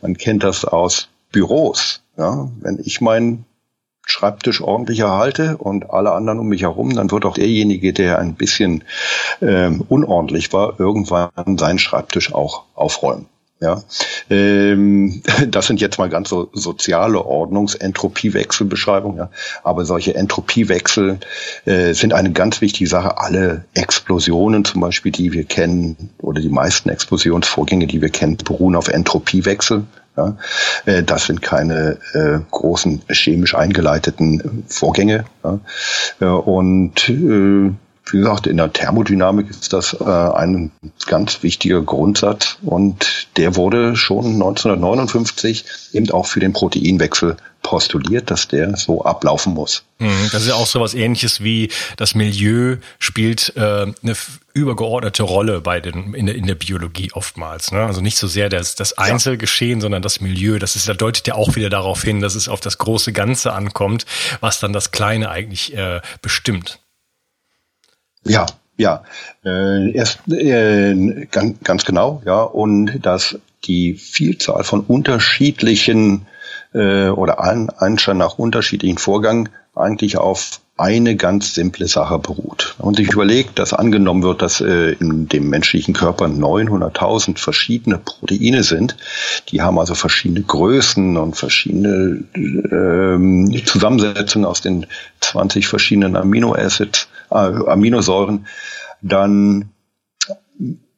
Man 0.00 0.16
kennt 0.16 0.44
das 0.44 0.64
aus 0.64 1.08
Büros. 1.30 2.02
Ja. 2.16 2.48
Wenn 2.60 2.78
ich 2.82 3.00
meinen 3.00 3.44
Schreibtisch 4.04 4.60
ordentlich 4.60 5.00
erhalte 5.00 5.56
und 5.58 5.90
alle 5.90 6.12
anderen 6.12 6.40
um 6.40 6.48
mich 6.48 6.62
herum, 6.62 6.94
dann 6.94 7.10
wird 7.10 7.24
auch 7.24 7.34
derjenige, 7.34 7.92
der 7.92 8.18
ein 8.18 8.34
bisschen 8.34 8.82
ähm, 9.40 9.84
unordentlich 9.88 10.52
war, 10.52 10.80
irgendwann 10.80 11.56
seinen 11.56 11.78
Schreibtisch 11.78 12.34
auch 12.34 12.64
aufräumen. 12.74 13.26
Ja, 13.62 13.80
ähm, 14.28 15.22
das 15.48 15.68
sind 15.68 15.80
jetzt 15.80 15.96
mal 15.98 16.08
ganz 16.08 16.28
so 16.28 16.50
soziale 16.52 17.24
Ordnungs-Entropiewechselbeschreibungen. 17.24 19.18
Ja. 19.18 19.30
Aber 19.62 19.84
solche 19.84 20.16
Entropiewechsel 20.16 21.20
äh, 21.64 21.92
sind 21.94 22.12
eine 22.12 22.32
ganz 22.32 22.60
wichtige 22.60 22.90
Sache. 22.90 23.18
Alle 23.18 23.64
Explosionen 23.74 24.64
zum 24.64 24.80
Beispiel, 24.80 25.12
die 25.12 25.32
wir 25.32 25.44
kennen, 25.44 26.10
oder 26.18 26.40
die 26.40 26.48
meisten 26.48 26.88
Explosionsvorgänge, 26.88 27.86
die 27.86 28.02
wir 28.02 28.10
kennen, 28.10 28.36
beruhen 28.36 28.74
auf 28.74 28.88
Entropiewechsel. 28.88 29.84
Ja. 30.16 30.36
Äh, 30.84 31.04
das 31.04 31.26
sind 31.26 31.40
keine 31.40 31.98
äh, 32.14 32.40
großen 32.50 33.02
chemisch 33.08 33.54
eingeleiteten 33.54 34.64
Vorgänge. 34.66 35.24
Ja. 35.44 35.60
Äh, 36.20 36.24
und 36.24 37.08
äh, 37.08 37.70
wie 38.10 38.18
gesagt, 38.18 38.46
in 38.46 38.56
der 38.56 38.72
Thermodynamik 38.72 39.48
ist 39.50 39.72
das 39.72 39.94
äh, 39.94 40.04
ein 40.04 40.70
ganz 41.06 41.42
wichtiger 41.42 41.82
Grundsatz 41.82 42.58
und 42.62 43.28
der 43.36 43.56
wurde 43.56 43.96
schon 43.96 44.26
1959 44.34 45.64
eben 45.92 46.10
auch 46.10 46.26
für 46.26 46.40
den 46.40 46.52
Proteinwechsel 46.52 47.36
postuliert, 47.62 48.30
dass 48.30 48.48
der 48.48 48.76
so 48.76 49.04
ablaufen 49.04 49.54
muss. 49.54 49.84
Mhm, 49.98 50.28
das 50.32 50.42
ist 50.42 50.48
ja 50.48 50.54
auch 50.54 50.66
so 50.66 50.80
was 50.80 50.94
ähnliches 50.94 51.42
wie 51.44 51.70
das 51.96 52.14
Milieu 52.16 52.76
spielt 52.98 53.52
äh, 53.56 53.86
eine 54.02 54.16
übergeordnete 54.52 55.22
Rolle 55.22 55.60
bei 55.60 55.80
den, 55.80 56.12
in, 56.14 56.26
der, 56.26 56.34
in 56.34 56.46
der 56.46 56.56
Biologie 56.56 57.12
oftmals. 57.12 57.70
Ne? 57.70 57.84
Also 57.84 58.00
nicht 58.00 58.18
so 58.18 58.26
sehr 58.26 58.48
das, 58.48 58.74
das 58.74 58.98
Einzelgeschehen, 58.98 59.80
sondern 59.80 60.02
das 60.02 60.20
Milieu. 60.20 60.58
Das 60.58 60.74
ist, 60.74 60.88
da 60.88 60.94
deutet 60.94 61.28
ja 61.28 61.34
auch 61.34 61.54
wieder 61.54 61.70
darauf 61.70 62.02
hin, 62.02 62.20
dass 62.20 62.34
es 62.34 62.48
auf 62.48 62.60
das 62.60 62.78
große 62.78 63.12
Ganze 63.12 63.52
ankommt, 63.52 64.06
was 64.40 64.58
dann 64.58 64.72
das 64.72 64.90
Kleine 64.90 65.30
eigentlich 65.30 65.74
äh, 65.76 66.00
bestimmt. 66.20 66.81
Ja, 68.24 68.46
ja, 68.76 69.04
äh, 69.44 69.92
erst 69.92 70.20
äh, 70.28 71.26
ganz, 71.30 71.58
ganz 71.62 71.84
genau, 71.84 72.22
ja, 72.24 72.42
und 72.42 73.04
dass 73.04 73.38
die 73.64 73.94
Vielzahl 73.94 74.64
von 74.64 74.80
unterschiedlichen 74.80 76.26
äh, 76.72 77.08
oder 77.08 77.40
allen 77.40 77.70
Anschein 77.70 78.18
nach 78.18 78.38
unterschiedlichen 78.38 78.98
Vorgängen 78.98 79.50
eigentlich 79.74 80.16
auf 80.18 80.60
eine 80.76 81.16
ganz 81.16 81.54
simple 81.54 81.86
Sache 81.86 82.18
beruht. 82.18 82.74
Und 82.78 82.96
sich 82.96 83.12
überlegt, 83.12 83.58
dass 83.58 83.72
angenommen 83.72 84.22
wird, 84.22 84.42
dass 84.42 84.60
äh, 84.60 84.92
in 84.92 85.28
dem 85.28 85.48
menschlichen 85.48 85.94
Körper 85.94 86.24
900.000 86.26 87.38
verschiedene 87.38 87.98
Proteine 87.98 88.62
sind, 88.62 88.96
die 89.50 89.62
haben 89.62 89.78
also 89.78 89.94
verschiedene 89.94 90.42
Größen 90.42 91.16
und 91.18 91.36
verschiedene 91.36 92.24
ähm, 92.34 93.62
Zusammensetzungen 93.64 94.46
aus 94.46 94.62
den 94.62 94.86
20 95.20 95.68
verschiedenen 95.68 96.16
Aminoacids, 96.16 97.08
äh, 97.32 97.70
Aminosäuren, 97.70 98.46
dann 99.00 99.70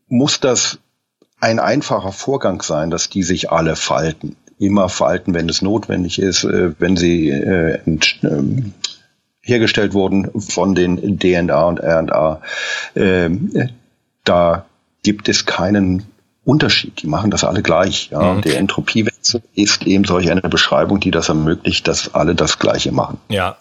muss 0.08 0.40
das 0.40 0.78
ein 1.40 1.58
einfacher 1.58 2.12
Vorgang 2.12 2.62
sein, 2.62 2.90
dass 2.90 3.08
die 3.08 3.22
sich 3.22 3.50
alle 3.50 3.76
falten. 3.76 4.36
immer 4.58 4.88
falten, 4.88 5.34
wenn 5.34 5.48
es 5.48 5.62
notwendig 5.62 6.18
ist, 6.20 6.44
äh, 6.44 6.72
wenn 6.78 6.96
sie 6.96 7.28
äh, 7.28 7.80
ähm, 8.22 8.72
hergestellt 9.42 9.94
wurden 9.94 10.30
von 10.40 10.74
den 10.74 11.18
DNA 11.18 11.64
und 11.64 11.80
RNA. 11.80 12.40
Äh, 12.94 13.30
da 14.22 14.64
gibt 15.02 15.28
es 15.28 15.44
keinen 15.44 16.04
Unterschied. 16.44 17.02
Die 17.02 17.06
machen 17.06 17.30
das 17.30 17.44
alle 17.44 17.62
gleich. 17.62 18.10
Ja. 18.10 18.34
Mhm. 18.34 18.42
Der 18.42 18.58
Entropiewechsel 18.58 19.42
ist 19.54 19.86
eben 19.86 20.04
solch 20.04 20.30
eine 20.30 20.40
Beschreibung, 20.42 21.00
die 21.00 21.10
das 21.10 21.28
ermöglicht, 21.28 21.88
dass 21.88 22.14
alle 22.14 22.34
das 22.34 22.58
Gleiche 22.58 22.92
machen. 22.92 23.18
Ja, 23.28 23.56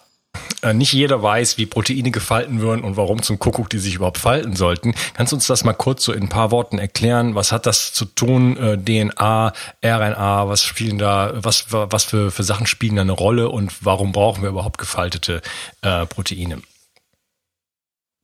nicht 0.72 0.92
jeder 0.92 1.22
weiß, 1.22 1.58
wie 1.58 1.66
Proteine 1.66 2.10
gefalten 2.10 2.60
würden 2.60 2.82
und 2.84 2.96
warum 2.96 3.22
zum 3.22 3.38
Kuckuck 3.38 3.68
die 3.70 3.78
sich 3.78 3.96
überhaupt 3.96 4.18
falten 4.18 4.56
sollten. 4.56 4.94
Kannst 5.14 5.32
du 5.32 5.36
uns 5.36 5.46
das 5.46 5.64
mal 5.64 5.74
kurz 5.74 6.04
so 6.04 6.12
in 6.12 6.24
ein 6.24 6.28
paar 6.28 6.50
Worten 6.50 6.78
erklären? 6.78 7.34
Was 7.34 7.52
hat 7.52 7.66
das 7.66 7.92
zu 7.92 8.04
tun? 8.04 8.56
Äh, 8.56 8.78
DNA, 8.78 9.52
RNA, 9.84 10.48
was 10.48 10.62
spielen 10.62 10.98
da, 10.98 11.32
was, 11.34 11.66
was 11.70 12.04
für, 12.04 12.30
für 12.30 12.42
Sachen 12.42 12.66
spielen 12.66 12.96
da 12.96 13.02
eine 13.02 13.12
Rolle 13.12 13.50
und 13.50 13.84
warum 13.84 14.12
brauchen 14.12 14.42
wir 14.42 14.50
überhaupt 14.50 14.78
gefaltete 14.78 15.42
äh, 15.82 16.06
Proteine? 16.06 16.62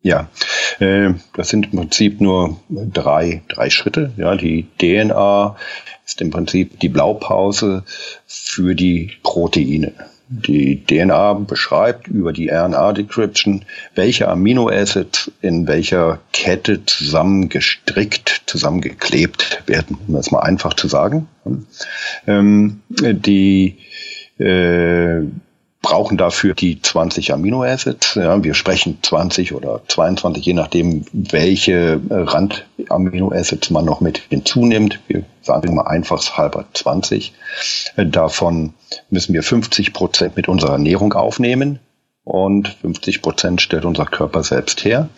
Ja, 0.03 0.31
äh, 0.79 1.12
das 1.35 1.51
sind 1.51 1.73
im 1.73 1.79
Prinzip 1.79 2.20
nur 2.20 2.59
drei, 2.70 3.42
drei 3.49 3.68
Schritte. 3.68 4.12
Ja, 4.16 4.35
die 4.35 4.66
DNA 4.79 5.57
ist 6.07 6.23
im 6.23 6.31
Prinzip 6.31 6.81
die 6.81 6.88
Blaupause 6.88 7.85
für 8.27 8.75
die 8.75 9.12
Proteine. 9.23 9.92
Die 10.32 10.84
DNA 10.86 11.32
beschreibt 11.34 12.06
über 12.06 12.32
die 12.32 12.50
RNA-Decryption, 12.50 13.64
welche 13.96 14.28
Aminoacids 14.28 15.32
in 15.40 15.66
welcher 15.66 16.20
Kette 16.32 16.84
zusammengestrickt, 16.86 18.42
zusammengeklebt 18.46 19.64
werden, 19.66 19.98
um 20.06 20.14
das 20.14 20.30
mal 20.30 20.38
einfach 20.38 20.74
zu 20.74 20.86
sagen. 20.86 21.26
Ähm, 22.28 22.80
die 22.88 23.78
äh, 24.38 25.22
brauchen 25.90 26.16
dafür 26.16 26.55
die 26.55 26.81
20 26.81 27.33
Aminoacids. 27.33 28.14
Ja, 28.14 28.44
wir 28.44 28.55
sprechen 28.55 28.98
20 29.03 29.55
oder 29.55 29.81
22, 29.88 30.46
je 30.46 30.53
nachdem, 30.53 31.05
welche 31.12 32.00
Randaminoacids 32.09 33.70
man 33.70 33.87
noch 33.87 34.00
mit 34.00 34.18
hinzunimmt. 34.29 35.00
Wir 35.09 35.24
sagen 35.42 35.74
mal 35.74 35.88
einfachshalber 35.88 36.66
20. 36.74 37.33
Davon 37.96 38.74
müssen 39.11 39.35
wir 39.35 39.42
50 39.42 39.92
Prozent 39.92 40.37
mit 40.37 40.46
unserer 40.46 40.74
Ernährung 40.74 41.12
aufnehmen 41.12 41.81
und 42.22 42.68
50 42.68 43.20
Prozent 43.20 43.61
stellt 43.61 43.85
unser 43.85 44.05
Körper 44.05 44.44
selbst 44.44 44.85
her. 44.85 45.09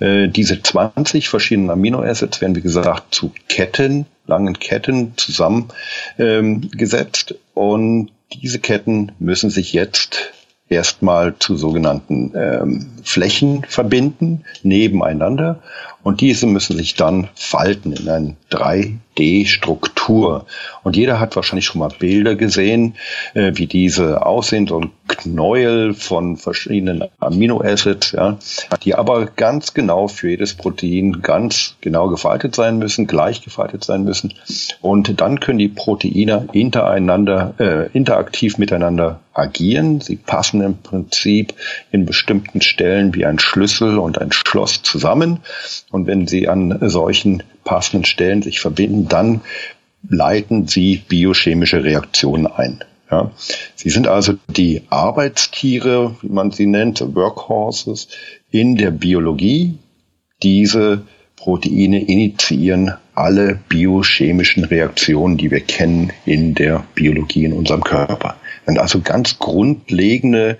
Äh, 0.00 0.26
diese 0.26 0.60
20 0.60 1.28
verschiedenen 1.28 1.70
Aminoacids 1.70 2.40
werden, 2.40 2.56
wie 2.56 2.62
gesagt, 2.62 3.14
zu 3.14 3.30
Ketten, 3.48 4.06
langen 4.26 4.58
Ketten 4.58 5.12
zusammengesetzt 5.16 7.36
und 7.54 8.10
diese 8.32 8.58
Ketten 8.58 9.12
müssen 9.18 9.50
sich 9.50 9.72
jetzt 9.72 10.32
erstmal 10.68 11.36
zu 11.38 11.56
sogenannten 11.56 12.32
ähm, 12.34 12.90
Flächen 13.02 13.64
verbinden, 13.68 14.44
nebeneinander. 14.62 15.62
Und 16.02 16.20
diese 16.20 16.46
müssen 16.46 16.76
sich 16.76 16.94
dann 16.94 17.28
falten 17.34 17.92
in 17.92 18.08
eine 18.08 18.36
3D-Struktur. 18.50 20.46
Und 20.82 20.96
jeder 20.96 21.20
hat 21.20 21.36
wahrscheinlich 21.36 21.66
schon 21.66 21.80
mal 21.80 21.92
Bilder 21.98 22.36
gesehen, 22.36 22.94
äh, 23.34 23.52
wie 23.54 23.66
diese 23.66 24.24
aussehen, 24.24 24.66
so 24.66 24.80
ein 24.80 24.90
Knäuel 25.08 25.92
von 25.92 26.36
verschiedenen 26.36 27.04
Aminoacids, 27.18 28.12
ja, 28.12 28.38
die 28.82 28.94
aber 28.94 29.26
ganz 29.26 29.74
genau 29.74 30.08
für 30.08 30.30
jedes 30.30 30.54
Protein 30.54 31.20
ganz 31.20 31.76
genau 31.80 32.08
gefaltet 32.08 32.54
sein 32.54 32.78
müssen, 32.78 33.06
gleich 33.06 33.42
gefaltet 33.42 33.84
sein 33.84 34.04
müssen. 34.04 34.32
Und 34.80 35.20
dann 35.20 35.40
können 35.40 35.58
die 35.58 35.68
Proteine 35.68 36.48
hintereinander, 36.52 37.54
äh, 37.58 37.90
interaktiv 37.92 38.56
miteinander 38.58 39.20
agieren. 39.32 40.00
Sie 40.00 40.16
passen 40.16 40.60
im 40.62 40.78
Prinzip 40.78 41.54
in 41.90 42.06
bestimmten 42.06 42.60
Stellen 42.60 43.14
wie 43.14 43.26
ein 43.26 43.38
Schlüssel 43.38 43.98
und 43.98 44.18
ein 44.20 44.32
Schloss 44.32 44.82
zusammen. 44.82 45.40
Und 45.90 46.06
wenn 46.06 46.26
sie 46.26 46.48
an 46.48 46.78
solchen 46.88 47.42
passenden 47.64 48.04
Stellen 48.04 48.42
sich 48.42 48.60
verbinden, 48.60 49.08
dann 49.08 49.40
leiten 50.08 50.66
sie 50.66 51.02
biochemische 51.08 51.84
Reaktionen 51.84 52.46
ein. 52.46 52.84
Ja. 53.10 53.32
Sie 53.74 53.90
sind 53.90 54.06
also 54.06 54.34
die 54.48 54.82
Arbeitstiere, 54.88 56.16
wie 56.22 56.28
man 56.28 56.52
sie 56.52 56.66
nennt, 56.66 57.00
Workhorses 57.14 58.08
in 58.50 58.76
der 58.76 58.92
Biologie. 58.92 59.78
Diese 60.42 61.02
Proteine 61.36 62.02
initiieren 62.02 62.94
alle 63.14 63.58
biochemischen 63.68 64.64
Reaktionen, 64.64 65.36
die 65.36 65.50
wir 65.50 65.60
kennen 65.60 66.12
in 66.24 66.54
der 66.54 66.84
Biologie 66.94 67.44
in 67.44 67.52
unserem 67.52 67.82
Körper. 67.82 68.36
Sind 68.66 68.78
also 68.78 69.00
ganz 69.00 69.38
grundlegende, 69.38 70.58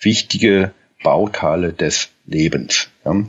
wichtige 0.00 0.72
Bauteile 1.02 1.72
des 1.72 2.10
Lebens. 2.26 2.88
Ja. 3.04 3.24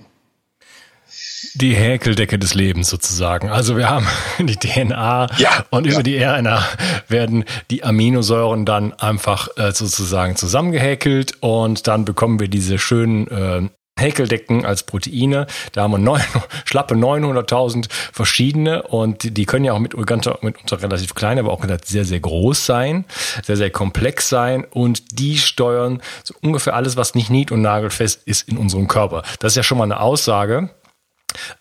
Die 1.56 1.76
Häkeldecke 1.76 2.40
des 2.40 2.54
Lebens 2.54 2.90
sozusagen. 2.90 3.50
Also 3.50 3.78
wir 3.78 3.90
haben 3.90 4.08
die 4.40 4.56
DNA 4.56 5.28
ja, 5.38 5.66
und 5.70 5.86
über 5.86 5.98
ja. 5.98 6.04
die 6.04 6.18
RNA 6.18 6.66
werden 7.08 7.46
die 7.70 7.84
Aminosäuren 7.84 8.66
dann 8.66 8.94
einfach 8.94 9.50
äh, 9.58 9.72
sozusagen 9.72 10.36
zusammengehäkelt 10.36 11.42
und 11.42 11.88
dann 11.88 12.06
bekommen 12.06 12.40
wir 12.40 12.48
diese 12.48 12.78
schönen 12.80 13.28
äh, 13.28 13.70
Häkeldecken 14.00 14.66
als 14.66 14.84
Proteine. 14.84 15.46
Da 15.72 15.84
haben 15.84 15.92
wir 15.92 16.00
neun, 16.00 16.22
schlappe 16.66 16.96
900.000 16.96 17.90
verschiedene 18.12 18.84
und 18.84 19.24
die, 19.24 19.32
die, 19.32 19.46
können 19.46 19.66
ja 19.66 19.74
auch 19.74 19.80
mit, 19.80 19.96
mit 19.96 20.62
unter 20.62 20.82
relativ 20.82 21.14
klein, 21.14 21.38
aber 21.38 21.52
auch 21.52 21.64
sehr, 21.86 22.06
sehr 22.06 22.20
groß 22.20 22.66
sein, 22.66 23.06
sehr, 23.44 23.58
sehr 23.58 23.70
komplex 23.70 24.30
sein 24.30 24.66
und 24.66 25.20
die 25.20 25.38
steuern 25.38 26.02
so 26.24 26.34
ungefähr 26.42 26.76
alles, 26.76 26.98
was 26.98 27.14
nicht 27.14 27.30
nied- 27.30 27.52
und 27.52 27.62
nagelfest 27.62 28.24
ist 28.26 28.50
in 28.50 28.58
unserem 28.58 28.88
Körper. 28.88 29.22
Das 29.40 29.54
ist 29.54 29.58
ja 29.58 29.64
schon 29.64 29.78
mal 29.78 29.86
eine 29.86 30.00
Aussage 30.00 30.72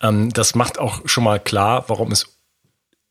das 0.00 0.54
macht 0.54 0.78
auch 0.78 1.00
schon 1.06 1.24
mal 1.24 1.40
klar, 1.40 1.84
warum 1.88 2.12
es 2.12 2.26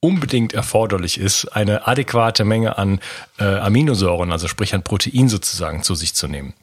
unbedingt 0.01 0.53
erforderlich 0.53 1.19
ist, 1.19 1.45
eine 1.45 1.87
adäquate 1.87 2.43
Menge 2.43 2.77
an 2.77 2.99
äh, 3.39 3.43
Aminosäuren, 3.43 4.31
also 4.31 4.47
sprich 4.47 4.73
an 4.73 4.83
Protein 4.83 5.29
sozusagen, 5.29 5.83
zu 5.83 5.95
sich 5.95 6.15
zu 6.15 6.27
nehmen. 6.27 6.53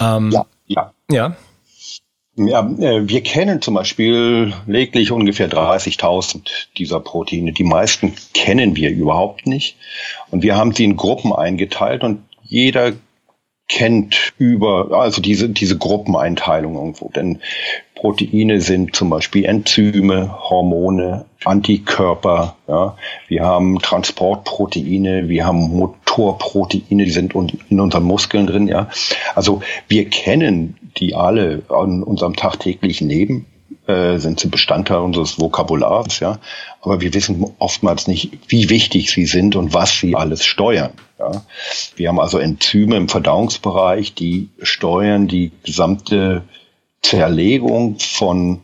Ähm, 0.00 0.32
ja, 0.32 0.46
ja. 0.66 0.92
Ja. 1.10 1.36
Ja, 2.36 2.68
äh, 2.80 3.08
wir 3.08 3.22
kennen 3.22 3.62
zum 3.62 3.74
Beispiel 3.74 4.52
lediglich 4.66 5.12
ungefähr 5.12 5.48
30.000 5.48 6.42
dieser 6.76 6.98
Proteine. 6.98 7.52
Die 7.52 7.62
meisten 7.62 8.12
kennen 8.32 8.74
wir 8.74 8.90
überhaupt 8.90 9.46
nicht. 9.46 9.76
Und 10.30 10.42
wir 10.42 10.56
haben 10.56 10.74
sie 10.74 10.82
in 10.82 10.96
Gruppen 10.96 11.32
eingeteilt 11.32 12.02
und 12.02 12.24
jeder 12.42 12.92
kennt 13.68 14.34
über, 14.38 14.90
also 14.92 15.22
diese, 15.22 15.48
diese 15.48 15.78
Gruppeneinteilung 15.78 16.74
irgendwo. 16.74 17.08
Denn 17.08 17.40
Proteine 17.94 18.60
sind 18.60 18.94
zum 18.94 19.08
Beispiel 19.08 19.46
Enzyme, 19.46 20.50
Hormone, 20.50 21.24
Antikörper. 21.44 22.56
Ja. 22.68 22.96
Wir 23.28 23.44
haben 23.44 23.78
Transportproteine, 23.78 25.28
wir 25.28 25.46
haben 25.46 25.70
Motorproteine, 25.70 27.04
die 27.04 27.10
sind 27.10 27.34
in 27.34 27.80
unseren 27.80 28.04
Muskeln 28.04 28.46
drin. 28.46 28.68
Ja. 28.68 28.90
Also 29.34 29.62
wir 29.88 30.08
kennen 30.10 30.76
die 30.98 31.14
alle 31.14 31.62
an 31.70 32.02
unserem 32.02 32.36
tagtäglichen 32.36 33.08
Leben 33.08 33.46
äh, 33.86 34.18
sind 34.18 34.40
sie 34.40 34.48
Bestandteil 34.48 34.98
unseres 34.98 35.38
Vokabulars, 35.38 36.20
ja. 36.20 36.38
Aber 36.80 37.00
wir 37.00 37.12
wissen 37.14 37.44
oftmals 37.58 38.06
nicht, 38.06 38.30
wie 38.48 38.70
wichtig 38.70 39.10
sie 39.10 39.26
sind 39.26 39.56
und 39.56 39.74
was 39.74 39.98
sie 39.98 40.14
alles 40.14 40.44
steuern. 40.44 40.92
Ja. 41.18 41.42
Wir 41.96 42.08
haben 42.08 42.20
also 42.20 42.38
Enzyme 42.38 42.96
im 42.96 43.08
Verdauungsbereich, 43.08 44.14
die 44.14 44.48
steuern 44.62 45.28
die 45.28 45.52
gesamte 45.64 46.42
Zerlegung 47.02 47.98
von 47.98 48.60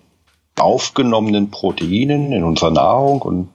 aufgenommenen 0.58 1.50
Proteinen 1.50 2.32
in 2.32 2.44
unserer 2.44 2.70
Nahrung 2.70 3.22
und 3.22 3.48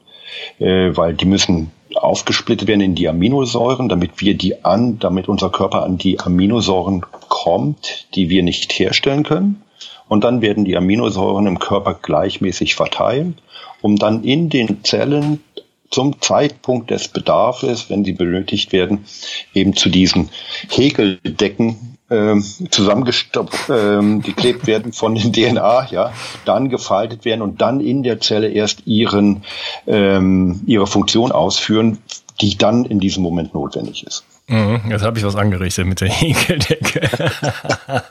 äh, 0.59 0.95
weil 0.95 1.13
die 1.13 1.25
müssen 1.25 1.71
aufgesplittet 1.95 2.67
werden 2.67 2.81
in 2.81 2.95
die 2.95 3.07
Aminosäuren, 3.07 3.89
damit 3.89 4.21
wir 4.21 4.35
die 4.35 4.65
an, 4.65 4.99
damit 4.99 5.27
unser 5.27 5.49
Körper 5.49 5.83
an 5.83 5.97
die 5.97 6.19
Aminosäuren 6.19 7.05
kommt, 7.29 8.07
die 8.15 8.29
wir 8.29 8.43
nicht 8.43 8.73
herstellen 8.73 9.23
können. 9.23 9.61
Und 10.07 10.23
dann 10.23 10.41
werden 10.41 10.65
die 10.65 10.77
Aminosäuren 10.77 11.47
im 11.47 11.59
Körper 11.59 11.95
gleichmäßig 11.95 12.75
verteilt, 12.75 13.35
um 13.81 13.95
dann 13.95 14.23
in 14.23 14.49
den 14.49 14.83
Zellen 14.83 15.43
zum 15.89 16.21
Zeitpunkt 16.21 16.91
des 16.91 17.07
Bedarfs, 17.07 17.89
wenn 17.89 18.03
sie 18.03 18.13
benötigt 18.13 18.73
werden, 18.73 19.05
eben 19.53 19.75
zu 19.75 19.89
diesen 19.89 20.29
Häkeldecken 20.69 21.97
ähm, 22.09 22.43
zusammengestopft, 22.69 23.69
ähm, 23.69 24.21
geklebt 24.21 24.67
werden 24.67 24.93
von 24.93 25.15
den 25.15 25.33
DNA, 25.33 25.87
ja, 25.91 26.13
dann 26.45 26.69
gefaltet 26.69 27.25
werden 27.25 27.41
und 27.41 27.61
dann 27.61 27.79
in 27.79 28.03
der 28.03 28.19
Zelle 28.19 28.49
erst 28.49 28.85
ihren, 28.85 29.43
ähm, 29.87 30.61
ihre 30.67 30.85
Funktion 30.85 31.31
ausführen, 31.31 31.99
die 32.41 32.57
dann 32.57 32.85
in 32.85 32.99
diesem 32.99 33.23
Moment 33.23 33.53
notwendig 33.53 34.05
ist. 34.05 34.23
Mhm, 34.47 34.81
jetzt 34.89 35.01
habe 35.01 35.17
ich 35.17 35.25
was 35.25 35.35
angerichtet 35.35 35.87
mit 35.87 36.01
der 36.01 36.09
Häkeldecke. 36.09 37.09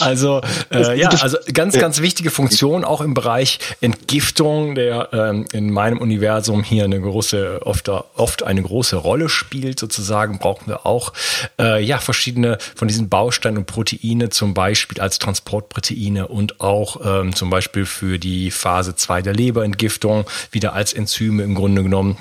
also 0.00 0.40
äh, 0.72 0.98
ja, 0.98 1.10
also 1.10 1.38
ganz, 1.52 1.78
ganz 1.78 2.00
wichtige 2.00 2.30
Funktion 2.30 2.84
auch 2.84 3.00
im 3.00 3.14
Bereich 3.14 3.60
Entgiftung, 3.80 4.74
der 4.74 5.10
ähm, 5.12 5.46
in 5.52 5.70
meinem 5.70 5.98
Universum 5.98 6.64
hier 6.64 6.84
eine 6.84 7.00
große, 7.00 7.60
oft, 7.64 7.88
oft 7.88 8.42
eine 8.42 8.62
große 8.62 8.96
Rolle 8.96 9.28
spielt. 9.28 9.78
Sozusagen 9.78 10.40
brauchen 10.40 10.66
wir 10.66 10.86
auch 10.86 11.12
äh, 11.60 11.80
ja 11.80 11.98
verschiedene 11.98 12.58
von 12.74 12.88
diesen 12.88 13.08
Bausteinen 13.08 13.58
und 13.58 13.66
Proteine, 13.66 14.28
zum 14.28 14.54
Beispiel 14.54 15.00
als 15.00 15.20
Transportproteine 15.20 16.26
und 16.26 16.60
auch 16.60 17.00
ähm, 17.04 17.34
zum 17.34 17.48
Beispiel 17.48 17.86
für 17.86 18.18
die 18.18 18.50
Phase 18.50 18.96
2 18.96 19.22
der 19.22 19.34
Leberentgiftung 19.34 20.24
wieder 20.50 20.72
als 20.72 20.92
Enzyme 20.92 21.44
im 21.44 21.54
Grunde 21.54 21.84
genommen. 21.84 22.18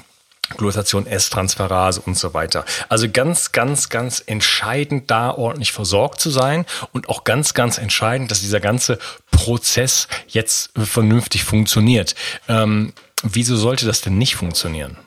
Glutation 0.50 1.08
S-Transferase 1.08 2.02
und 2.02 2.18
so 2.18 2.34
weiter. 2.34 2.66
Also 2.90 3.10
ganz, 3.10 3.52
ganz, 3.52 3.90
ganz 3.90 4.22
entscheidend, 4.26 5.10
da 5.10 5.32
ordentlich 5.32 5.72
versorgt 5.72 6.20
zu 6.20 6.30
sein 6.30 6.66
und 6.92 7.10
auch 7.10 7.24
ganz, 7.24 7.54
ganz 7.54 7.78
entscheidend, 7.78 8.30
dass 8.30 8.42
dieser 8.42 8.60
ganze 8.60 9.00
Prozess 9.32 10.08
jetzt 10.28 10.72
vernünftig 10.78 11.44
funktioniert. 11.44 12.16
Ähm, 12.48 12.94
wieso 13.24 13.56
sollte 13.56 13.86
das 13.86 14.02
denn 14.02 14.18
nicht 14.18 14.36
funktionieren? 14.36 14.98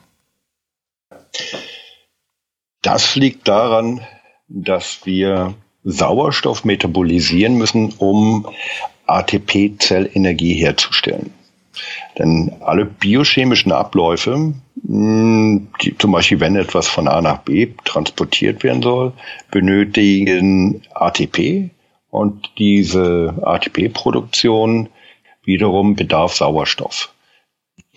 Das 2.81 3.15
liegt 3.15 3.47
daran, 3.47 4.01
dass 4.47 5.05
wir 5.05 5.53
Sauerstoff 5.83 6.65
metabolisieren 6.65 7.55
müssen, 7.55 7.93
um 7.97 8.47
ATP-Zellenergie 9.05 10.53
herzustellen. 10.53 11.33
Denn 12.17 12.55
alle 12.61 12.85
biochemischen 12.85 13.71
Abläufe, 13.71 14.53
die, 14.83 15.97
zum 15.97 16.11
Beispiel 16.11 16.39
wenn 16.39 16.55
etwas 16.55 16.87
von 16.87 17.07
A 17.07 17.21
nach 17.21 17.39
B 17.39 17.73
transportiert 17.83 18.63
werden 18.63 18.81
soll, 18.81 19.13
benötigen 19.49 20.83
ATP 20.93 21.69
und 22.11 22.51
diese 22.57 23.35
ATP-Produktion 23.41 24.89
wiederum 25.43 25.95
bedarf 25.95 26.35
Sauerstoff. 26.35 27.13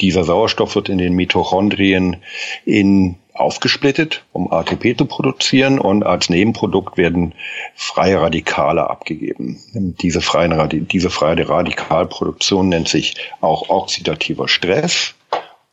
Dieser 0.01 0.25
Sauerstoff 0.25 0.75
wird 0.75 0.89
in 0.89 0.99
den 0.99 1.15
Mitochondrien 1.15 2.17
in 2.65 3.17
aufgesplittet, 3.35 4.25
um 4.33 4.53
ATP 4.53 4.97
zu 4.97 5.07
produzieren 5.07 5.79
und 5.79 6.05
als 6.05 6.29
Nebenprodukt 6.31 6.97
werden 6.97 7.35
freie 7.75 8.21
Radikale 8.21 8.89
abgegeben. 8.89 9.59
Diese, 10.01 10.21
freien, 10.21 10.89
diese 10.89 11.11
freie 11.11 11.49
Radikalproduktion 11.49 12.69
nennt 12.69 12.89
sich 12.89 13.17
auch 13.41 13.69
oxidativer 13.69 14.49
Stress 14.49 15.15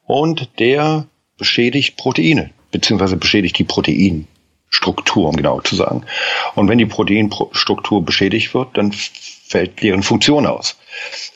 und 0.07 0.49
der 0.59 1.05
beschädigt 1.37 1.97
Proteine, 1.97 2.49
beziehungsweise 2.71 3.17
beschädigt 3.17 3.59
die 3.59 3.63
Proteinstruktur, 3.63 5.29
um 5.29 5.35
genau 5.35 5.61
zu 5.61 5.75
sagen. 5.75 6.03
Und 6.55 6.67
wenn 6.69 6.79
die 6.79 6.85
Proteinstruktur 6.85 8.03
beschädigt 8.03 8.53
wird, 8.53 8.77
dann 8.77 8.91
fällt 8.91 9.83
deren 9.83 10.03
Funktion 10.03 10.47
aus. 10.47 10.77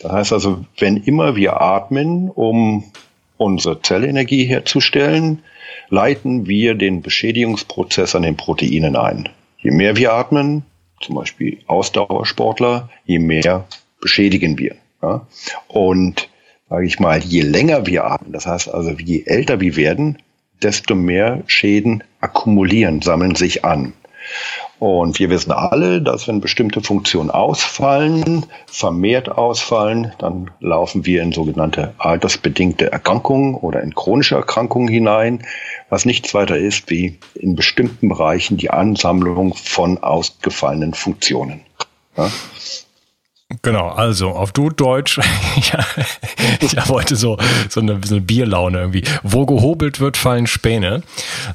Das 0.02 0.12
heißt 0.12 0.34
also, 0.34 0.66
wenn 0.80 0.98
immer 0.98 1.36
wir 1.36 1.62
atmen, 1.62 2.30
um 2.30 2.92
unsere 3.38 3.82
Zellenergie 3.82 4.46
herzustellen, 4.46 5.44
leiten 5.90 6.48
wir 6.48 6.76
den 6.76 7.02
Beschädigungsprozess 7.02 8.16
an 8.16 8.24
den 8.24 8.38
Proteinen 8.38 8.96
ein. 8.96 9.30
Je 9.60 9.72
mehr 9.72 9.96
wir 9.96 10.14
atmen, 10.14 10.64
zum 11.02 11.16
Beispiel 11.16 11.60
Ausdauersportler, 11.68 12.90
je 13.06 13.20
mehr 13.20 13.66
beschädigen 14.00 14.58
wir. 14.58 14.76
Ja? 15.02 15.28
Und 15.68 16.30
sage 16.72 16.86
ich 16.86 17.02
mal, 17.02 17.20
je 17.20 17.42
länger 17.42 17.86
wir 17.86 18.06
atmen, 18.06 18.32
das 18.32 18.48
heißt 18.48 18.74
also, 18.74 18.92
je 18.92 19.24
älter 19.26 19.60
wir 19.60 19.76
werden, 19.76 20.20
desto 20.64 20.96
mehr 20.96 21.44
Schäden 21.46 22.02
akkumulieren, 22.22 23.02
sammeln 23.02 23.36
sich 23.36 23.66
an. 23.66 23.92
Und 24.80 25.20
wir 25.20 25.30
wissen 25.30 25.52
alle, 25.52 26.02
dass 26.02 26.30
wenn 26.30 26.40
bestimmte 26.40 26.80
Funktionen 26.80 27.30
ausfallen, 27.30 28.46
vermehrt 28.68 29.28
ausfallen, 29.28 30.14
dann 30.18 30.50
laufen 30.62 31.06
wir 31.06 31.22
in 31.22 31.34
sogenannte 31.34 31.94
altersbedingte 31.98 32.90
Erkrankungen 32.90 33.56
oder 33.56 33.82
in 33.82 33.94
chronische 33.94 34.36
Erkrankungen 34.36 34.88
hinein, 34.88 35.44
was 35.90 36.06
nichts 36.06 36.34
weiter 36.34 36.58
ist 36.58 36.90
wie 36.90 37.20
in 37.36 37.58
bestimmten 37.58 38.08
Bereichen 38.08 38.56
die 38.56 38.70
Ansammlung 38.70 39.56
von 39.56 39.98
ausgefallenen 39.98 40.94
Funktionen. 40.94 41.60
Ja? 42.16 42.32
Genau, 43.62 43.90
also 43.90 44.30
auf 44.30 44.52
du 44.52 44.70
Deutsch, 44.70 45.18
ja, 45.56 45.86
ich 46.60 46.76
habe 46.78 46.90
heute 46.90 47.16
so, 47.16 47.38
so, 47.70 47.82
eine, 47.82 48.00
so 48.04 48.16
eine 48.16 48.22
Bierlaune 48.22 48.80
irgendwie. 48.80 49.04
Wo 49.24 49.46
gehobelt 49.46 50.00
wird, 50.00 50.18
fallen 50.18 50.48
Späne. 50.48 51.04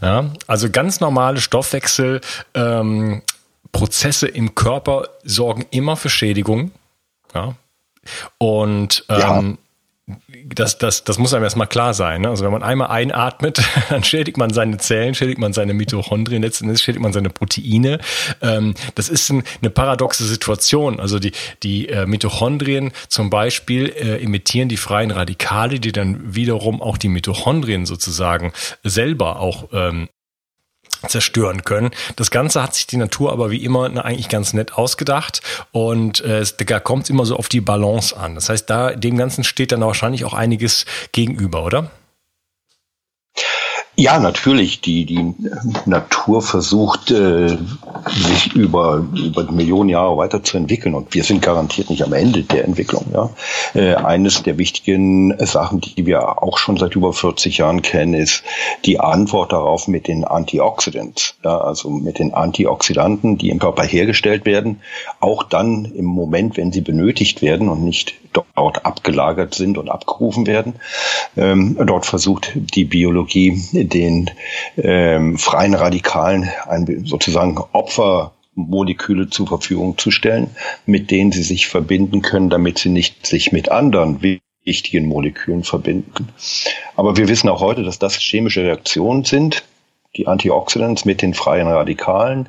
Ja, 0.02 0.26
also 0.46 0.70
ganz 0.70 1.00
normale 1.00 1.40
Stoffwechselprozesse 1.40 4.28
ähm, 4.28 4.35
im 4.35 4.54
Körper 4.54 5.09
sorgen 5.24 5.66
immer 5.70 5.96
für 5.96 6.11
Schädigung. 6.11 6.70
Ja. 7.35 7.56
Und 8.38 9.04
ähm, 9.09 9.18
ja 9.18 9.42
das, 10.54 10.78
das, 10.78 11.04
das 11.04 11.18
muss 11.18 11.35
einem 11.35 11.44
erstmal 11.44 11.66
klar 11.66 11.94
sein. 11.94 12.22
Ne? 12.22 12.28
Also 12.28 12.44
wenn 12.44 12.52
man 12.52 12.62
einmal 12.62 12.88
einatmet, 12.88 13.61
dann 13.90 14.04
schädigt 14.04 14.37
man 14.37 14.50
seine 14.50 14.78
Zellen, 14.78 15.14
schädigt 15.14 15.38
man 15.38 15.52
seine 15.52 15.74
Mitochondrien, 15.74 16.42
letztendlich 16.42 16.82
schädigt 16.82 17.02
man 17.02 17.12
seine 17.12 17.30
Proteine. 17.30 17.98
Ähm, 18.42 18.74
das 18.94 19.09
ist 19.09 19.30
ein, 19.30 19.42
eine 19.61 19.70
paradoxe 19.70 20.24
Situation. 20.24 21.00
Also 21.00 21.18
die, 21.18 21.32
die 21.62 21.88
äh, 21.88 22.06
Mitochondrien 22.06 22.92
zum 23.09 23.30
Beispiel 23.30 23.88
äh, 23.88 24.22
emittieren 24.22 24.68
die 24.68 24.76
freien 24.76 25.11
Radikale, 25.11 25.80
die 25.80 25.92
dann 25.92 26.35
wiederum 26.35 26.80
auch 26.80 26.98
die 26.98 27.09
Mitochondrien 27.09 27.87
sozusagen 27.87 28.52
selber 28.82 29.40
auch 29.40 29.68
ähm, 29.72 30.09
zerstören 31.08 31.64
können. 31.64 31.90
Das 32.16 32.30
Ganze 32.30 32.62
hat 32.62 32.74
sich 32.74 32.86
die 32.86 32.96
Natur 32.96 33.32
aber 33.32 33.50
wie 33.50 33.64
immer 33.64 34.04
eigentlich 34.04 34.28
ganz 34.28 34.52
nett 34.52 34.74
ausgedacht 34.74 35.40
und 35.72 36.20
äh, 36.20 36.44
da 36.66 36.80
kommt 36.80 37.04
es 37.04 37.10
immer 37.10 37.26
so 37.26 37.36
auf 37.36 37.48
die 37.48 37.60
Balance 37.60 38.16
an. 38.16 38.34
Das 38.34 38.48
heißt, 38.48 38.68
da 38.68 38.92
dem 38.92 39.16
Ganzen 39.16 39.44
steht 39.44 39.72
dann 39.72 39.80
wahrscheinlich 39.80 40.24
auch 40.24 40.34
einiges 40.34 40.86
gegenüber, 41.12 41.64
oder? 41.64 41.90
Ja, 43.98 44.18
natürlich. 44.18 44.82
Die, 44.82 45.06
die 45.06 45.35
Natur 45.87 46.42
versucht, 46.42 47.11
äh, 47.11 47.56
sich 48.11 48.52
über, 48.54 49.06
über 49.14 49.50
Millionen 49.50 49.88
Jahre 49.88 50.18
weiterzuentwickeln 50.18 50.94
und 50.94 51.14
wir 51.14 51.24
sind 51.24 51.40
garantiert 51.40 51.88
nicht 51.88 52.02
am 52.02 52.12
Ende 52.12 52.42
der 52.42 52.64
Entwicklung. 52.64 53.06
Ja. 53.14 53.30
Äh, 53.74 53.94
eines 53.94 54.42
der 54.42 54.59
wichtigen 54.59 55.35
Sachen, 55.46 55.80
die 55.80 56.04
wir 56.04 56.42
auch 56.42 56.59
schon 56.59 56.76
seit 56.76 56.94
über 56.94 57.14
40 57.14 57.56
Jahren 57.56 57.80
kennen, 57.80 58.12
ist 58.12 58.42
die 58.85 59.00
Antwort 59.00 59.52
darauf 59.52 59.88
mit 59.88 60.09
den 60.09 60.24
Antioxidants, 60.24 61.37
ja, 61.42 61.59
also 61.59 61.88
mit 61.88 62.18
den 62.18 62.35
Antioxidanten, 62.35 63.38
die 63.38 63.48
im 63.48 63.59
Körper 63.59 63.85
hergestellt 63.85 64.44
werden, 64.44 64.82
auch 65.20 65.42
dann 65.42 65.87
im 65.87 66.04
Moment, 66.04 66.59
wenn 66.59 66.70
sie 66.70 66.82
benötigt 66.82 67.40
werden 67.40 67.70
und 67.70 67.82
nicht 67.82 68.14
dort 68.35 68.85
abgelagert 68.85 69.54
sind 69.54 69.78
und 69.78 69.88
abgerufen 69.88 70.46
werden. 70.46 70.74
Ähm, 71.37 71.78
dort 71.87 72.04
versucht 72.04 72.52
die 72.54 72.85
Biologie 72.85 73.59
den 73.87 74.31
ähm, 74.77 75.38
freien 75.38 75.75
Radikalen 75.75 76.49
ein, 76.66 77.05
sozusagen 77.05 77.59
Opfermoleküle 77.72 79.31
zur 79.31 79.46
Verfügung 79.46 79.99
zu 79.99 80.11
stellen, 80.11 80.51
mit 80.87 81.11
denen 81.11 81.33
sie 81.33 81.42
sich 81.42 81.66
verbinden 81.66 82.22
können, 82.22 82.51
damit 82.51 82.79
sie 82.79 82.88
nicht 82.88 83.27
sich 83.27 83.53
mit 83.53 83.70
anderen 83.70 84.20
wichtigen 84.64 85.07
Molekülen 85.07 85.64
verbinden. 85.64 86.29
Aber 86.96 87.16
wir 87.16 87.29
wissen 87.29 87.49
auch 87.49 87.61
heute, 87.61 87.83
dass 87.83 87.99
das 87.99 88.16
chemische 88.16 88.64
Reaktionen 88.64 89.25
sind, 89.25 89.62
die 90.16 90.27
Antioxidants 90.27 91.05
mit 91.05 91.22
den 91.22 91.35
freien 91.35 91.68
Radikalen. 91.68 92.49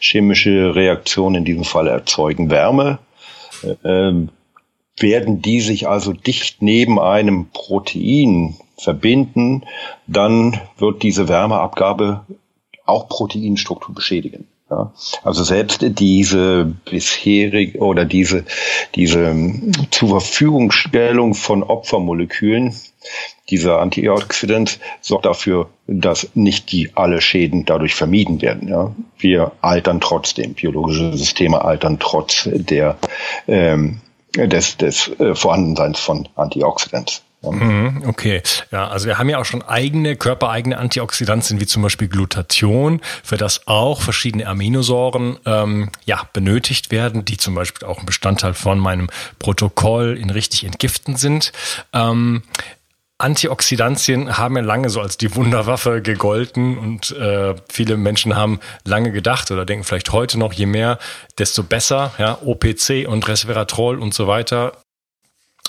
Chemische 0.00 0.74
Reaktionen 0.74 1.36
in 1.36 1.44
diesem 1.44 1.64
Fall 1.64 1.88
erzeugen 1.88 2.50
Wärme. 2.50 2.98
Ähm, 3.84 4.30
werden 5.02 5.42
die 5.42 5.60
sich 5.60 5.88
also 5.88 6.12
dicht 6.12 6.62
neben 6.62 6.98
einem 6.98 7.48
Protein 7.52 8.56
verbinden, 8.78 9.64
dann 10.06 10.60
wird 10.78 11.02
diese 11.02 11.28
Wärmeabgabe 11.28 12.24
auch 12.86 13.08
Proteinstruktur 13.08 13.94
beschädigen. 13.94 14.46
Ja, 14.70 14.92
also 15.24 15.44
selbst 15.44 15.82
diese 15.98 16.74
bisherige 16.84 17.78
oder 17.78 18.04
diese, 18.04 18.44
diese 18.94 19.34
zur 19.90 20.08
Verfügungstellung 20.20 21.32
von 21.32 21.62
Opfermolekülen, 21.62 22.74
dieser 23.48 23.80
Antioxidant 23.80 24.78
sorgt 25.00 25.24
dafür, 25.24 25.70
dass 25.86 26.28
nicht 26.34 26.70
die 26.70 26.90
alle 26.96 27.22
Schäden 27.22 27.64
dadurch 27.64 27.94
vermieden 27.94 28.42
werden. 28.42 28.68
Ja. 28.68 28.94
Wir 29.18 29.52
altern 29.62 30.02
trotzdem, 30.02 30.52
biologische 30.52 31.16
Systeme 31.16 31.64
altern 31.64 31.98
trotz 31.98 32.46
der 32.52 32.98
ähm, 33.46 34.02
des, 34.36 34.76
des 34.76 35.08
äh, 35.20 35.34
Vorhandenseins 35.34 36.00
von 36.00 36.28
Antioxidants. 36.36 37.22
Mhm, 37.40 38.02
okay, 38.08 38.42
ja, 38.72 38.88
also 38.88 39.06
wir 39.06 39.16
haben 39.16 39.28
ja 39.28 39.38
auch 39.38 39.44
schon 39.44 39.62
eigene, 39.62 40.16
körpereigene 40.16 40.76
Antioxidantien, 40.76 41.60
wie 41.60 41.66
zum 41.66 41.82
Beispiel 41.82 42.08
Glutathion, 42.08 43.00
für 43.22 43.36
das 43.36 43.68
auch 43.68 44.02
verschiedene 44.02 44.46
Aminosäuren 44.48 45.38
ähm, 45.46 45.90
ja, 46.04 46.28
benötigt 46.32 46.90
werden, 46.90 47.24
die 47.24 47.36
zum 47.36 47.54
Beispiel 47.54 47.86
auch 47.86 48.00
ein 48.00 48.06
Bestandteil 48.06 48.54
von 48.54 48.80
meinem 48.80 49.08
Protokoll 49.38 50.18
in 50.20 50.30
richtig 50.30 50.64
entgiften 50.64 51.14
sind. 51.14 51.52
Ähm, 51.92 52.42
Antioxidantien 53.18 54.38
haben 54.38 54.56
ja 54.56 54.62
lange 54.62 54.90
so 54.90 55.00
als 55.00 55.16
die 55.16 55.34
Wunderwaffe 55.34 56.02
gegolten 56.02 56.78
und 56.78 57.10
äh, 57.10 57.56
viele 57.68 57.96
Menschen 57.96 58.36
haben 58.36 58.60
lange 58.84 59.10
gedacht 59.10 59.50
oder 59.50 59.66
denken 59.66 59.84
vielleicht 59.84 60.12
heute 60.12 60.38
noch, 60.38 60.52
je 60.52 60.66
mehr, 60.66 60.98
desto 61.36 61.64
besser. 61.64 62.12
Ja, 62.18 62.38
OPC 62.44 63.08
und 63.08 63.26
Resveratrol 63.26 63.98
und 63.98 64.14
so 64.14 64.28
weiter 64.28 64.72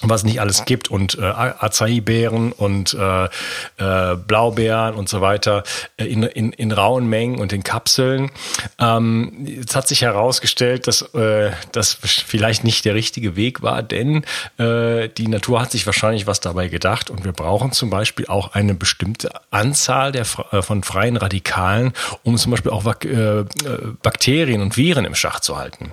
was 0.01 0.23
nicht 0.23 0.39
alles 0.39 0.65
gibt 0.65 0.89
und 0.89 1.17
äh, 1.17 1.23
Acai-Beeren 1.23 2.51
und 2.51 2.93
äh, 2.93 3.25
äh, 3.25 4.15
Blaubeeren 4.15 4.95
und 4.95 5.09
so 5.09 5.21
weiter 5.21 5.63
äh, 5.97 6.05
in, 6.05 6.23
in, 6.23 6.51
in 6.53 6.71
rauen 6.71 7.07
Mengen 7.07 7.39
und 7.39 7.51
in 7.51 7.63
Kapseln. 7.63 8.31
Ähm, 8.79 9.45
jetzt 9.45 9.75
hat 9.75 9.87
sich 9.87 10.01
herausgestellt, 10.01 10.87
dass 10.87 11.01
äh, 11.13 11.51
das 11.71 11.97
vielleicht 12.01 12.63
nicht 12.63 12.85
der 12.85 12.95
richtige 12.95 13.35
Weg 13.35 13.61
war, 13.61 13.83
denn 13.83 14.23
äh, 14.57 15.09
die 15.09 15.27
Natur 15.27 15.61
hat 15.61 15.71
sich 15.71 15.85
wahrscheinlich 15.85 16.27
was 16.27 16.39
dabei 16.39 16.69
gedacht 16.69 17.09
und 17.09 17.25
wir 17.25 17.33
brauchen 17.33 17.71
zum 17.73 17.89
Beispiel 17.89 18.27
auch 18.27 18.53
eine 18.53 18.75
bestimmte 18.75 19.29
Anzahl 19.51 20.11
der, 20.11 20.25
äh, 20.51 20.61
von 20.61 20.83
freien 20.83 21.17
Radikalen, 21.17 21.93
um 22.23 22.37
zum 22.37 22.51
Beispiel 22.51 22.71
auch 22.71 22.85
äh, 22.85 23.43
Bakterien 24.01 24.61
und 24.61 24.77
Viren 24.77 25.05
im 25.05 25.15
Schach 25.15 25.41
zu 25.41 25.57
halten. 25.57 25.91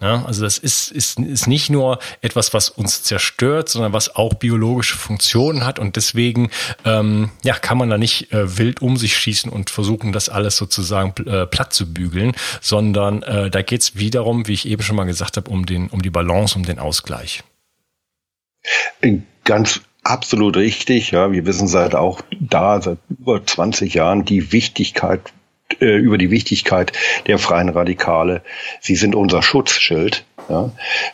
Ja, 0.00 0.24
also 0.26 0.42
das 0.44 0.58
ist, 0.58 0.90
ist, 0.92 1.18
ist 1.18 1.46
nicht 1.46 1.70
nur 1.70 1.98
etwas, 2.20 2.52
was 2.52 2.68
uns 2.68 3.02
zerstört, 3.02 3.45
zerstört, 3.46 3.68
sondern 3.68 3.92
was 3.92 4.16
auch 4.16 4.34
biologische 4.34 4.96
Funktionen 4.96 5.64
hat 5.64 5.78
und 5.78 5.96
deswegen 5.96 6.50
ähm, 6.84 7.30
ja, 7.42 7.54
kann 7.54 7.78
man 7.78 7.90
da 7.90 7.98
nicht 7.98 8.32
äh, 8.32 8.58
wild 8.58 8.82
um 8.82 8.96
sich 8.96 9.16
schießen 9.16 9.50
und 9.50 9.70
versuchen, 9.70 10.12
das 10.12 10.28
alles 10.28 10.56
sozusagen 10.56 11.14
äh, 11.26 11.46
platt 11.46 11.72
zu 11.72 11.92
bügeln, 11.92 12.32
sondern 12.60 13.22
äh, 13.22 13.50
da 13.50 13.62
geht 13.62 13.82
es 13.82 13.96
wiederum, 13.96 14.48
wie 14.48 14.54
ich 14.54 14.66
eben 14.66 14.82
schon 14.82 14.96
mal 14.96 15.04
gesagt 15.04 15.36
habe, 15.36 15.50
um, 15.50 15.64
um 15.90 16.02
die 16.02 16.10
Balance, 16.10 16.56
um 16.56 16.64
den 16.64 16.78
Ausgleich. 16.78 17.44
Ganz 19.44 19.80
absolut 20.02 20.56
richtig. 20.56 21.12
Ja, 21.12 21.30
wir 21.30 21.46
wissen 21.46 21.68
seit 21.68 21.94
auch 21.94 22.22
da, 22.40 22.80
seit 22.82 22.98
über 23.08 23.44
20 23.44 23.94
Jahren, 23.94 24.24
die 24.24 24.50
Wichtigkeit 24.52 25.32
äh, 25.80 25.96
über 25.96 26.18
die 26.18 26.30
Wichtigkeit 26.30 26.92
der 27.26 27.38
freien 27.38 27.68
Radikale. 27.68 28.42
Sie 28.80 28.96
sind 28.96 29.14
unser 29.14 29.42
Schutzschild. 29.42 30.24
Ja. 30.48 30.70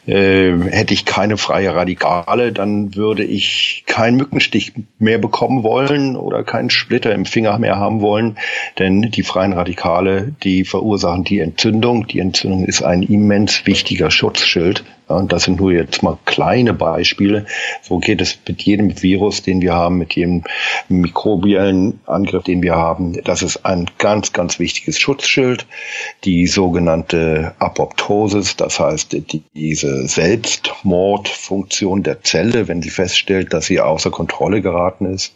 Äh, 0.07 0.59
hätte 0.71 0.95
ich 0.95 1.05
keine 1.05 1.37
freie 1.37 1.75
Radikale, 1.75 2.53
dann 2.53 2.95
würde 2.95 3.25
ich 3.25 3.85
keinen 3.87 4.17
Mückenstich 4.17 4.73
mehr 4.99 5.19
bekommen 5.19 5.63
wollen 5.63 6.17
oder 6.17 6.45
keinen 6.45 6.71
Splitter 6.71 7.15
im 7.15 7.25
Finger 7.25 7.59
mehr 7.59 7.77
haben 7.77 8.01
wollen, 8.01 8.37
denn 8.79 9.03
die 9.03 9.23
freien 9.23 9.53
Radikale, 9.53 10.33
die 10.43 10.65
verursachen 10.65 11.25
die 11.25 11.41
Entzündung. 11.41 12.07
Die 12.07 12.21
Entzündung 12.21 12.65
ist 12.65 12.83
ein 12.83 13.03
immens 13.03 13.67
wichtiger 13.67 14.11
Schutzschild 14.11 14.85
und 15.09 15.33
das 15.33 15.45
sind 15.45 15.61
nur 15.61 15.73
jetzt 15.73 16.03
mal 16.03 16.19
kleine 16.25 16.75
Beispiele. 16.75 17.47
So 17.83 17.99
geht 17.99 18.21
es 18.21 18.39
mit 18.47 18.63
jedem 18.63 19.03
Virus, 19.03 19.43
den 19.43 19.61
wir 19.61 19.75
haben, 19.75 19.99
mit 19.99 20.15
jedem 20.15 20.45
mikrobiellen 20.89 22.01
Angriff, 22.07 22.45
den 22.45 22.63
wir 22.63 22.77
haben. 22.77 23.21
Das 23.25 23.43
ist 23.43 23.67
ein 23.67 23.87
ganz, 23.99 24.33
ganz 24.33 24.59
wichtiges 24.59 24.99
Schutzschild. 24.99 25.67
Die 26.25 26.47
sogenannte 26.47 27.55
Apoptosis, 27.59 28.57
das 28.57 28.81
heißt 28.81 29.17
diese 29.55 30.07
Selbstmordfunktion 30.09 32.03
der 32.03 32.23
Zelle, 32.23 32.69
wenn 32.69 32.83
sie 32.83 32.91
feststellt, 32.91 33.53
dass 33.53 33.67
sie 33.67 33.81
außer 33.81 34.11
Kontrolle 34.11 34.63
geraten 34.63 35.07
ist. 35.07 35.35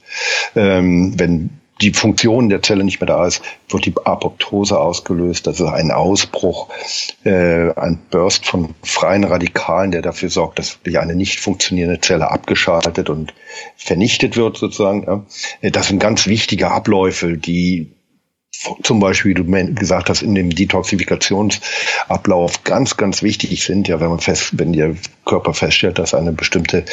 Ähm, 0.54 1.18
wenn 1.18 1.50
die 1.80 1.92
Funktion 1.92 2.48
der 2.48 2.62
Zelle 2.62 2.84
nicht 2.84 3.00
mehr 3.00 3.06
da 3.06 3.26
ist, 3.26 3.42
wird 3.68 3.84
die 3.84 3.94
Apoptose 4.04 4.78
ausgelöst. 4.78 5.46
Das 5.46 5.60
ist 5.60 5.66
ein 5.66 5.90
Ausbruch, 5.90 6.68
äh, 7.24 7.70
ein 7.74 8.00
Burst 8.10 8.46
von 8.46 8.74
freien 8.82 9.24
Radikalen, 9.24 9.90
der 9.90 10.02
dafür 10.02 10.30
sorgt, 10.30 10.58
dass 10.58 10.78
wirklich 10.78 10.98
eine 10.98 11.14
nicht 11.14 11.40
funktionierende 11.40 12.00
Zelle 12.00 12.30
abgeschaltet 12.30 13.10
und 13.10 13.34
vernichtet 13.76 14.36
wird 14.36 14.56
sozusagen. 14.56 15.26
Das 15.60 15.88
sind 15.88 15.98
ganz 15.98 16.26
wichtige 16.26 16.70
Abläufe, 16.70 17.36
die 17.36 17.90
zum 18.82 19.00
Beispiel, 19.00 19.30
wie 19.30 19.34
du 19.34 19.44
gesagt 19.74 20.08
hast, 20.08 20.22
in 20.22 20.34
dem 20.34 20.48
Detoxifikationsablauf 20.50 22.64
ganz, 22.64 22.96
ganz 22.96 23.22
wichtig 23.22 23.64
sind. 23.64 23.88
Ja, 23.88 24.00
wenn 24.00 24.08
man 24.08 24.20
fest, 24.20 24.58
wenn 24.58 24.72
der 24.72 24.96
Körper 25.24 25.54
feststellt, 25.54 25.98
dass 25.98 26.14
eine 26.14 26.32
bestimmte 26.32 26.84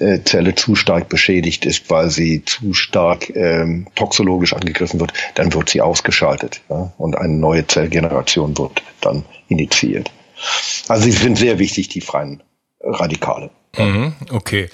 äh, 0.00 0.20
Zelle 0.24 0.54
zu 0.54 0.74
stark 0.74 1.08
beschädigt 1.08 1.66
ist, 1.66 1.90
weil 1.90 2.10
sie 2.10 2.44
zu 2.44 2.74
stark 2.74 3.30
ähm, 3.34 3.86
toxologisch 3.94 4.52
angegriffen 4.52 5.00
wird, 5.00 5.12
dann 5.34 5.54
wird 5.54 5.70
sie 5.70 5.80
ausgeschaltet 5.80 6.60
ja, 6.68 6.92
und 6.98 7.16
eine 7.16 7.34
neue 7.34 7.66
Zellgeneration 7.66 8.58
wird 8.58 8.82
dann 9.00 9.24
initiiert. 9.48 10.10
Also 10.88 11.04
sie 11.04 11.12
sind 11.12 11.38
sehr 11.38 11.58
wichtig, 11.58 11.88
die 11.88 12.00
freien 12.00 12.42
Radikale. 12.80 13.50
Mhm, 13.78 14.14
okay. 14.30 14.68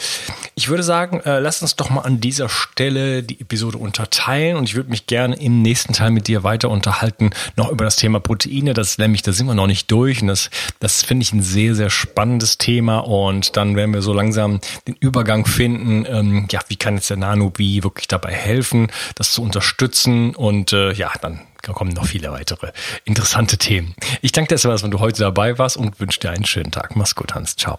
Ich 0.55 0.69
würde 0.69 0.83
sagen, 0.83 1.21
äh, 1.21 1.39
lass 1.39 1.63
uns 1.63 1.77
doch 1.77 1.91
mal 1.91 2.03
an 2.03 2.21
dieser 2.21 2.49
Stelle 2.49 3.23
die 3.23 3.41
Episode 3.41 3.79
unterteilen 3.79 4.57
und 4.57 4.69
ich 4.69 4.75
würde 4.75 4.91
mich 4.91 5.07
gerne 5.07 5.37
im 5.37 5.63
nächsten 5.63 5.93
Teil 5.93 6.11
mit 6.11 6.29
dir 6.29 6.45
weiter 6.45 6.71
unterhalten, 6.71 7.31
noch 7.57 7.71
über 7.71 7.85
das 7.85 7.97
Thema 7.97 8.21
Proteine. 8.21 8.75
Das 8.75 8.99
nämlich, 8.99 9.23
da 9.23 9.33
sind 9.33 9.47
wir 9.47 9.55
noch 9.55 9.67
nicht 9.67 9.91
durch 9.91 10.23
und 10.23 10.29
das, 10.29 10.51
das 10.81 11.03
finde 11.03 11.23
ich 11.25 11.33
ein 11.33 11.43
sehr, 11.43 11.75
sehr 11.75 11.91
spannendes 11.91 12.59
Thema 12.59 12.99
und 12.99 13.57
dann 13.57 13.77
werden 13.77 13.95
wir 13.95 14.03
so 14.03 14.13
langsam 14.13 14.61
den 14.87 14.95
Übergang 14.95 15.47
finden, 15.47 16.07
ähm, 16.09 16.49
ja, 16.51 16.61
wie 16.69 16.77
kann 16.77 16.95
jetzt 16.97 17.11
der 17.11 17.17
Nano-Bi 17.17 17.83
wirklich 17.83 18.09
dabei 18.09 18.33
helfen, 18.33 18.91
das 19.15 19.33
zu 19.33 19.43
unterstützen 19.43 20.35
und 20.35 20.73
äh, 20.73 20.93
ja, 20.93 21.11
dann 21.21 21.41
kommen 21.63 21.93
noch 21.93 22.07
viele 22.07 22.33
weitere 22.33 22.73
interessante 23.05 23.57
Themen. 23.57 23.95
Ich 24.21 24.33
danke 24.33 24.55
dir, 24.55 24.69
dass 24.69 24.83
du 24.83 24.99
heute 24.99 25.21
dabei 25.21 25.59
warst 25.59 25.77
und 25.77 26.01
wünsche 26.01 26.21
dir 26.21 26.31
einen 26.31 26.45
schönen 26.45 26.73
Tag. 26.73 26.97
Mach's 26.97 27.15
gut, 27.15 27.35
Hans. 27.35 27.57
Ciao. 27.57 27.79